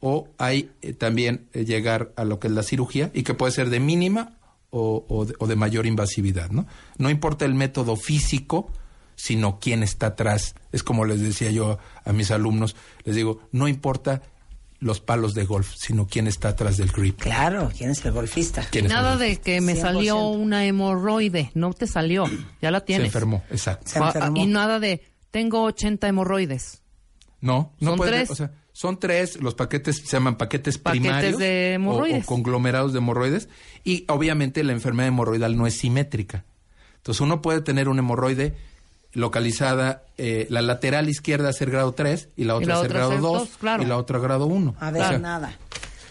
o 0.00 0.28
hay 0.38 0.70
eh, 0.82 0.92
también 0.92 1.48
eh, 1.52 1.64
llegar 1.64 2.12
a 2.16 2.24
lo 2.24 2.38
que 2.38 2.48
es 2.48 2.52
la 2.52 2.62
cirugía 2.62 3.10
y 3.14 3.22
que 3.22 3.34
puede 3.34 3.52
ser 3.52 3.70
de 3.70 3.80
mínima 3.80 4.38
o, 4.70 5.04
o 5.08 5.24
de, 5.24 5.34
o 5.38 5.46
de 5.46 5.56
mayor 5.56 5.86
invasividad, 5.86 6.50
¿no? 6.50 6.66
No 6.98 7.08
importa 7.08 7.44
el 7.44 7.54
método 7.54 7.96
físico, 7.96 8.70
sino 9.16 9.58
quién 9.58 9.82
está 9.82 10.06
atrás. 10.08 10.54
Es 10.72 10.82
como 10.84 11.04
les 11.04 11.20
decía 11.20 11.50
yo 11.50 11.78
a 12.04 12.12
mis 12.12 12.30
alumnos, 12.30 12.76
les 13.04 13.16
digo, 13.16 13.40
no 13.50 13.66
importa 13.66 14.22
los 14.78 15.00
palos 15.00 15.32
de 15.34 15.44
golf, 15.44 15.72
sino 15.74 16.06
quién 16.06 16.26
está 16.26 16.50
atrás 16.50 16.76
del 16.76 16.92
grip. 16.92 17.18
claro, 17.18 17.72
¿quién 17.76 17.90
es 17.90 18.04
el 18.04 18.12
golfista? 18.12 18.62
quién 18.70 18.84
es 18.86 18.92
el 18.92 18.96
Nada 18.96 19.16
de 19.16 19.38
que 19.38 19.60
me 19.62 19.72
100%. 19.74 19.80
salió 19.80 20.18
una 20.28 20.66
hemorroide. 20.66 21.50
No 21.54 21.72
te 21.72 21.86
salió. 21.86 22.26
Ya 22.60 22.70
la 22.70 22.80
Se 22.80 22.84
tienes. 22.86 23.06
enfermó, 23.06 23.42
exacto. 23.50 23.90
Se 23.90 23.98
Ah, 23.98 24.08
enfermó. 24.14 24.36
Y 24.36 24.46
nada 24.46 24.78
de 24.78 25.02
tengo 25.30 25.62
80 25.64 26.06
hemorroides. 26.08 26.82
No, 27.40 27.72
no 27.80 27.90
Son 27.90 27.96
puede- 27.96 28.10
tres. 28.12 28.30
o 28.30 28.34
sea, 28.34 28.52
son 28.72 29.00
tres, 29.00 29.40
los 29.40 29.54
paquetes 29.54 29.96
se 29.96 30.06
llaman 30.06 30.36
paquetes, 30.36 30.76
Paquetes 30.76 31.00
primarios 31.06 31.38
de 31.38 31.70
o- 31.70 31.74
hemorroides. 31.76 32.24
O, 32.24 32.26
conglomerados 32.26 32.92
de 32.92 32.98
hemorroides 32.98 33.48
y 33.82 34.04
obviamente 34.08 34.62
la 34.62 34.72
enfermedad 34.72 35.08
hemorroidal 35.08 35.56
no 35.56 35.66
es 35.66 35.74
simétrica. 35.78 36.44
Entonces 36.98 37.22
uno 37.22 37.40
puede 37.40 37.62
tener 37.62 37.88
una 37.88 38.00
hemorroide 38.00 38.54
localizada, 39.16 40.02
eh, 40.18 40.46
la 40.50 40.60
lateral 40.60 41.08
izquierda 41.08 41.52
ser 41.52 41.70
grado 41.70 41.92
3 41.92 42.28
y 42.36 42.44
la 42.44 42.54
otra 42.54 42.74
la 42.74 42.80
ser 42.82 42.86
otra 42.86 42.98
grado 42.98 43.12
ser 43.12 43.20
2 43.20 43.32
dos, 43.32 43.48
claro. 43.58 43.82
y 43.82 43.86
la 43.86 43.96
otra 43.96 44.18
grado 44.18 44.46
1. 44.46 44.74
A 44.78 44.90
ver, 44.90 45.20
nada. 45.20 45.56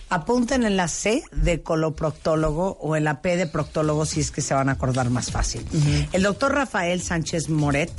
Apunten 0.09 0.63
en 0.63 0.77
la 0.77 0.87
C 0.87 1.23
de 1.31 1.61
coloproctólogo 1.61 2.77
o 2.79 2.95
en 2.95 3.03
la 3.03 3.21
P 3.21 3.37
de 3.37 3.47
proctólogo 3.47 4.05
si 4.05 4.21
es 4.21 4.31
que 4.31 4.41
se 4.41 4.53
van 4.53 4.69
a 4.69 4.73
acordar 4.73 5.09
más 5.09 5.31
fácil. 5.31 5.65
El 6.13 6.23
doctor 6.23 6.53
Rafael 6.53 7.01
Sánchez 7.01 7.49
Moret 7.49 7.91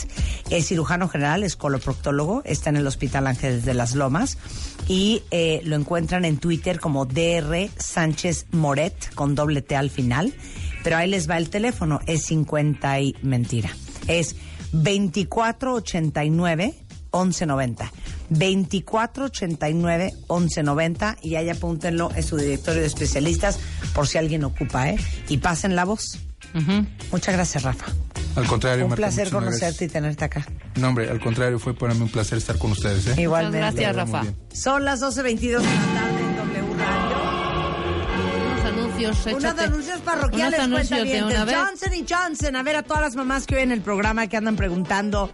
es 0.51 0.69
cirujano 0.69 1.09
general, 1.09 1.43
es 1.43 1.57
coloproctólogo, 1.57 2.43
está 2.45 2.71
en 2.71 2.77
el 2.77 2.87
Hospital 2.87 3.27
Ángeles 3.27 3.65
de 3.65 3.75
las 3.75 3.97
Lomas 3.97 4.39
y 4.87 5.25
eh, 5.33 5.61
lo 5.65 5.75
encuentran 5.75 6.25
en 6.25 6.39
Twitter 6.39 6.79
como 6.79 7.07
DR 7.07 7.69
Sánchez 7.77 8.47
Moret 8.53 9.13
con 9.15 9.35
doble 9.35 9.63
T 9.63 9.75
al 9.75 9.91
final. 9.91 10.33
Pero 10.85 10.97
ahí 10.99 11.11
les 11.11 11.29
va 11.29 11.39
el 11.39 11.51
teléfono, 11.51 12.01
es 12.07 12.25
50 12.27 13.01
y 13.01 13.17
mentira. 13.23 13.71
Es 14.07 14.37
2489 14.73 16.75
1190. 17.13 17.93
2489 18.29 20.13
1190 20.29 21.17
y 21.23 21.37
ahí 21.37 21.49
apúntenlo 21.49 22.11
en 22.15 22.23
su 22.23 22.37
directorio 22.37 22.81
de 22.81 22.87
especialistas 22.89 23.59
por 23.95 24.09
si 24.09 24.19
alguien 24.19 24.45
ocupa, 24.45 24.91
¿eh? 24.91 24.99
Y 25.29 25.39
pasen 25.39 25.77
la 25.77 25.85
voz. 25.85 26.19
Muchas 27.13 27.35
gracias, 27.35 27.63
Rafa. 27.65 27.87
Al 28.35 28.47
contrario, 28.47 28.85
Un 28.85 28.91
Marta, 28.91 29.07
placer 29.07 29.31
conocerte 29.31 29.67
gracias. 29.67 29.83
y 29.83 29.89
tenerte 29.93 30.25
acá. 30.25 30.47
No, 30.77 30.89
hombre, 30.89 31.09
al 31.11 31.21
contrario, 31.21 31.59
fue 31.59 31.75
para 31.75 31.93
mí 31.95 32.01
un 32.03 32.09
placer 32.09 32.39
estar 32.39 32.57
con 32.59 32.73
ustedes. 32.73 33.07
¿eh? 33.09 33.15
Igualmente. 33.23 33.59
gracias, 33.59 33.97
Rafa. 33.97 34.25
Son 34.53 34.85
las 34.85 35.01
12.22 35.03 35.41
de 35.41 35.53
la 35.53 35.61
tarde 35.61 36.21
en 36.21 36.37
W 36.37 36.75
Radio. 36.79 37.46
Anuncios, 39.05 39.35
Unos 39.35 39.59
anuncios 39.59 40.01
parroquiales, 40.01 40.59
Unos 40.61 40.79
anuncios 40.79 40.89
de 40.91 40.97
cuentavientes. 41.21 41.35
una 41.37 41.45
vez. 41.45 41.57
Johnson 41.57 41.95
y 41.95 42.07
Johnson. 42.09 42.57
A 42.57 42.63
ver, 42.63 42.77
a 42.77 42.83
todas 42.83 43.03
las 43.03 43.17
mamás 43.17 43.47
que 43.47 43.55
ven 43.55 43.71
el 43.73 43.81
programa 43.83 44.27
que 44.27 44.37
andan 44.37 44.57
preguntando 44.57 45.31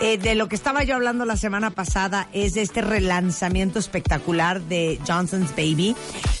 eh, 0.00 0.18
de 0.18 0.34
lo 0.34 0.48
que 0.48 0.56
estaba 0.56 0.82
yo 0.84 0.96
hablando 0.96 1.24
la 1.24 1.36
semana 1.36 1.70
pasada 1.70 2.28
es 2.32 2.54
de 2.54 2.62
este 2.62 2.80
relanzamiento 2.82 3.78
espectacular 3.78 4.60
de 4.62 4.98
Johnson's 5.06 5.50
Baby, 5.50 5.94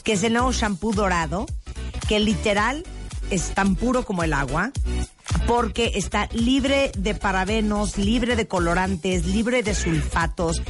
que 0.04 0.12
es 0.14 0.22
el 0.24 0.32
nuevo 0.32 0.52
shampoo 0.52 0.92
dorado, 0.92 1.46
que 2.08 2.18
literal 2.20 2.84
es 3.30 3.50
tan 3.54 3.76
puro 3.76 4.04
como 4.04 4.24
el 4.24 4.32
agua, 4.32 4.72
porque 5.46 5.92
está 5.94 6.28
libre 6.32 6.90
de 6.96 7.14
parabenos, 7.14 7.98
libre 7.98 8.36
de 8.36 8.48
colorantes, 8.48 9.26
libre 9.26 9.62
de 9.62 9.74
sulfatos, 9.74 10.62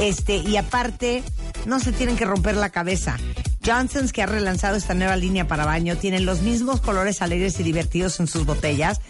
este, 0.00 0.36
y 0.36 0.56
aparte 0.56 1.22
no 1.66 1.78
se 1.80 1.92
tienen 1.92 2.16
que 2.16 2.24
romper 2.24 2.56
la 2.56 2.70
cabeza. 2.70 3.16
Johnson's, 3.66 4.12
que 4.12 4.22
ha 4.22 4.26
relanzado 4.26 4.76
esta 4.76 4.94
nueva 4.94 5.16
línea 5.16 5.48
para 5.48 5.64
baño, 5.64 5.96
tiene 5.96 6.20
los 6.20 6.42
mismos 6.42 6.80
colores 6.80 7.20
alegres 7.20 7.58
y 7.58 7.64
divertidos 7.64 8.20
en 8.20 8.28
sus 8.28 8.46
botellas, 8.46 9.00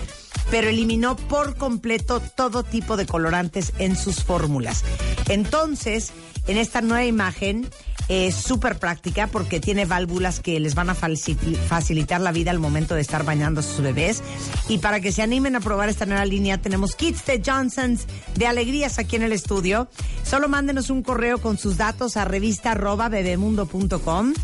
pero 0.51 0.69
eliminó 0.69 1.17
por 1.17 1.57
completo 1.57 2.21
todo 2.21 2.63
tipo 2.63 2.97
de 2.97 3.05
colorantes 3.05 3.75
en 3.79 3.97
sus 3.97 4.25
fórmulas. 4.25 4.83
Entonces, 5.29 6.13
en 6.47 6.57
esta 6.57 6.81
nueva 6.81 7.05
imagen, 7.05 7.69
es 8.09 8.35
súper 8.35 8.79
práctica 8.79 9.27
porque 9.27 9.61
tiene 9.61 9.85
válvulas 9.85 10.41
que 10.41 10.61
les 10.61 10.75
van 10.75 10.91
a 10.91 10.95
facilitar 10.95 12.21
la 12.21 12.33
vida 12.33 12.51
al 12.51 12.59
momento 12.59 12.95
de 12.95 13.01
estar 13.01 13.25
bañando 13.25 13.61
a 13.61 13.63
sus 13.63 13.81
bebés. 13.81 14.23
Y 14.69 14.79
para 14.79 15.01
que 15.01 15.13
se 15.13 15.23
animen 15.23 15.57
a 15.57 15.61
probar 15.61 15.89
esta 15.89 16.07
nueva 16.07 16.25
línea, 16.25 16.59
tenemos 16.59 16.95
kits 16.95 17.25
de 17.27 17.43
Johnson's 17.45 18.07
de 18.35 18.47
alegrías 18.47 18.99
aquí 18.99 19.17
en 19.17 19.23
el 19.23 19.33
estudio. 19.33 19.89
Solo 20.23 20.49
mándenos 20.49 20.91
un 20.91 21.03
correo 21.03 21.39
con 21.39 21.59
sus 21.59 21.77
datos 21.77 22.17
a 22.17 22.25
revista 22.25 22.73
arroba 22.73 23.09
bebemundo.com. 23.09 24.35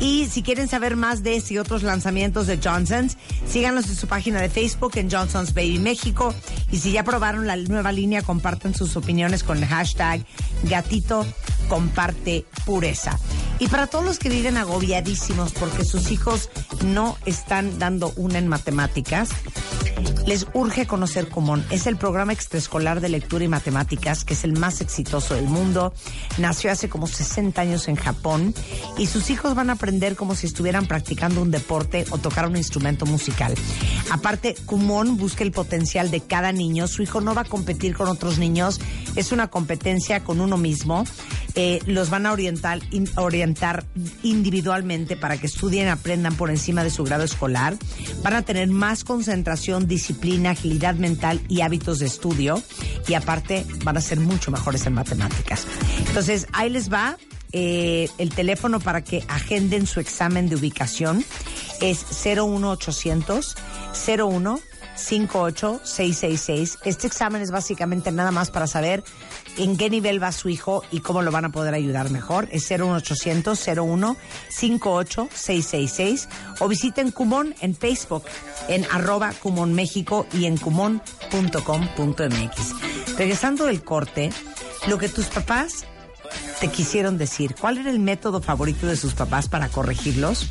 Y 0.00 0.26
si 0.26 0.42
quieren 0.42 0.68
saber 0.68 0.94
más 0.94 1.22
de 1.24 1.36
este 1.36 1.54
y 1.54 1.58
otros 1.58 1.82
lanzamientos 1.82 2.46
de 2.46 2.60
Johnson's, 2.62 3.16
síganos 3.48 3.88
en 3.88 3.96
su 3.96 4.06
página 4.06 4.40
de 4.40 4.48
Facebook 4.48 4.92
en 4.96 5.10
Johnson's 5.10 5.54
Baby 5.54 5.78
México. 5.78 6.32
Y 6.70 6.78
si 6.78 6.92
ya 6.92 7.02
probaron 7.02 7.46
la 7.46 7.56
nueva 7.56 7.90
línea, 7.90 8.22
compartan 8.22 8.74
sus 8.74 8.96
opiniones 8.96 9.42
con 9.42 9.58
el 9.58 9.66
hashtag 9.66 10.24
gatito 10.64 11.26
comparte 11.68 12.44
pureza. 12.64 13.18
Y 13.58 13.68
para 13.68 13.86
todos 13.86 14.04
los 14.04 14.18
que 14.18 14.28
viven 14.28 14.56
agobiadísimos 14.56 15.52
porque 15.52 15.84
sus 15.84 16.10
hijos 16.10 16.50
no 16.84 17.16
están 17.26 17.78
dando 17.78 18.12
una 18.16 18.38
en 18.38 18.48
matemáticas, 18.48 19.30
les 20.26 20.46
urge 20.52 20.86
conocer 20.86 21.28
Kumon. 21.28 21.64
Es 21.70 21.86
el 21.86 21.96
programa 21.96 22.32
extraescolar 22.32 23.00
de 23.00 23.08
lectura 23.08 23.44
y 23.44 23.48
matemáticas 23.48 24.24
que 24.24 24.34
es 24.34 24.44
el 24.44 24.52
más 24.52 24.80
exitoso 24.80 25.34
del 25.34 25.46
mundo. 25.46 25.94
Nació 26.36 26.70
hace 26.70 26.88
como 26.88 27.06
60 27.06 27.60
años 27.60 27.88
en 27.88 27.96
Japón 27.96 28.54
y 28.98 29.06
sus 29.06 29.30
hijos 29.30 29.54
van 29.54 29.70
a 29.70 29.74
aprender 29.74 30.16
como 30.16 30.34
si 30.34 30.46
estuvieran 30.46 30.86
practicando 30.86 31.40
un 31.40 31.50
deporte 31.50 32.04
o 32.10 32.18
tocar 32.18 32.46
un 32.46 32.56
instrumento 32.56 33.06
musical. 33.06 33.54
Aparte, 34.10 34.54
Kumon 34.66 35.16
busca 35.16 35.44
el 35.44 35.50
potencial 35.50 36.10
de 36.10 36.20
cada 36.20 36.52
niño. 36.52 36.88
Su 36.88 37.02
hijo 37.02 37.20
no 37.20 37.34
va 37.34 37.42
a 37.42 37.44
competir 37.44 37.96
con 37.96 38.08
otros 38.08 38.38
niños. 38.38 38.80
Es 39.16 39.32
una 39.32 39.48
competencia 39.48 40.22
con 40.24 40.40
uno 40.40 40.58
mismo. 40.58 41.04
Eh, 41.60 41.80
los 41.86 42.08
van 42.08 42.24
a 42.24 42.30
orientar, 42.30 42.78
orientar 43.16 43.84
individualmente 44.22 45.16
para 45.16 45.38
que 45.38 45.48
estudien, 45.48 45.88
aprendan 45.88 46.36
por 46.36 46.50
encima 46.50 46.84
de 46.84 46.90
su 46.90 47.02
grado 47.02 47.24
escolar. 47.24 47.76
Van 48.22 48.34
a 48.34 48.42
tener 48.42 48.68
más 48.68 49.02
concentración, 49.02 49.88
disciplina, 49.88 50.50
agilidad 50.50 50.94
mental 50.94 51.40
y 51.48 51.62
hábitos 51.62 51.98
de 51.98 52.06
estudio. 52.06 52.62
Y 53.08 53.14
aparte 53.14 53.66
van 53.82 53.96
a 53.96 54.00
ser 54.00 54.20
mucho 54.20 54.52
mejores 54.52 54.86
en 54.86 54.92
matemáticas. 54.92 55.66
Entonces, 56.06 56.46
ahí 56.52 56.70
les 56.70 56.92
va 56.92 57.16
eh, 57.50 58.08
el 58.18 58.30
teléfono 58.30 58.78
para 58.78 59.02
que 59.02 59.24
agenden 59.26 59.88
su 59.88 59.98
examen 59.98 60.48
de 60.48 60.54
ubicación. 60.54 61.24
Es 61.80 62.06
01800 62.24 63.56
01 64.06 64.60
58666. 64.98 66.78
Este 66.84 67.06
examen 67.06 67.42
es 67.42 67.50
básicamente 67.50 68.12
nada 68.12 68.30
más 68.30 68.50
para 68.50 68.66
saber 68.66 69.02
en 69.56 69.76
qué 69.76 69.90
nivel 69.90 70.22
va 70.22 70.32
su 70.32 70.48
hijo 70.48 70.82
y 70.90 71.00
cómo 71.00 71.22
lo 71.22 71.30
van 71.30 71.44
a 71.44 71.52
poder 71.52 71.74
ayudar 71.74 72.10
mejor. 72.10 72.48
Es 72.50 72.70
01800 72.70 73.66
01 73.66 74.16
58666 74.48 76.28
o 76.60 76.68
visiten 76.68 77.10
Cumón 77.10 77.54
en 77.60 77.74
Facebook 77.74 78.24
en 78.68 78.84
arroba 78.90 79.32
Cumón 79.32 79.74
México 79.74 80.26
y 80.32 80.46
en 80.46 80.56
cumón.com.mx. 80.56 81.14
Regresando 83.16 83.66
del 83.66 83.82
corte, 83.82 84.30
lo 84.86 84.98
que 84.98 85.08
tus 85.08 85.26
papás 85.26 85.86
te 86.60 86.68
quisieron 86.68 87.18
decir. 87.18 87.54
¿Cuál 87.58 87.78
era 87.78 87.90
el 87.90 87.98
método 87.98 88.40
favorito 88.40 88.86
de 88.86 88.96
sus 88.96 89.14
papás 89.14 89.48
para 89.48 89.68
corregirlos? 89.68 90.48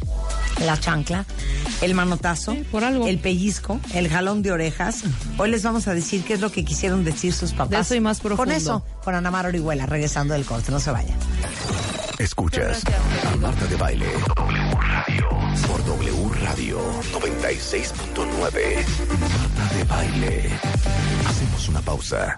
La 0.65 0.79
chancla, 0.79 1.25
el 1.81 1.93
manotazo, 1.93 2.53
Sí, 2.53 2.65
por 2.71 2.83
algo. 2.83 3.07
el 3.07 3.19
pellizco, 3.19 3.79
el 3.93 4.09
jalón 4.09 4.41
de 4.41 4.51
orejas. 4.51 5.03
Hoy 5.37 5.49
les 5.51 5.63
vamos 5.63 5.87
a 5.87 5.93
decir 5.93 6.23
qué 6.23 6.33
es 6.33 6.39
lo 6.41 6.51
que 6.51 6.63
quisieron 6.65 7.03
decir 7.03 7.33
sus 7.33 7.51
papás. 7.53 7.69
De 7.69 7.79
eso 7.79 7.95
y 7.95 7.99
más 7.99 8.19
Con 8.19 8.29
profundo. 8.29 8.51
eso, 8.53 8.85
con 9.03 9.15
Ana 9.15 9.31
Mar 9.31 9.45
Orihuela, 9.45 9.85
regresando 9.85 10.33
del 10.33 10.45
corte. 10.45 10.71
No 10.71 10.79
se 10.79 10.91
vayan. 10.91 11.17
Escuchas 12.19 12.81
a 13.31 13.35
Marta 13.37 13.65
de 13.67 13.75
Baile. 13.75 14.05
W 14.35 14.71
Radio. 14.79 15.29
Por 15.67 15.85
W 15.85 16.29
Radio 16.43 16.79
96.9. 17.13 18.85
Marta 19.19 19.75
de 19.75 19.83
Baile. 19.83 20.49
Hacemos 21.27 21.69
una 21.69 21.81
pausa. 21.81 22.37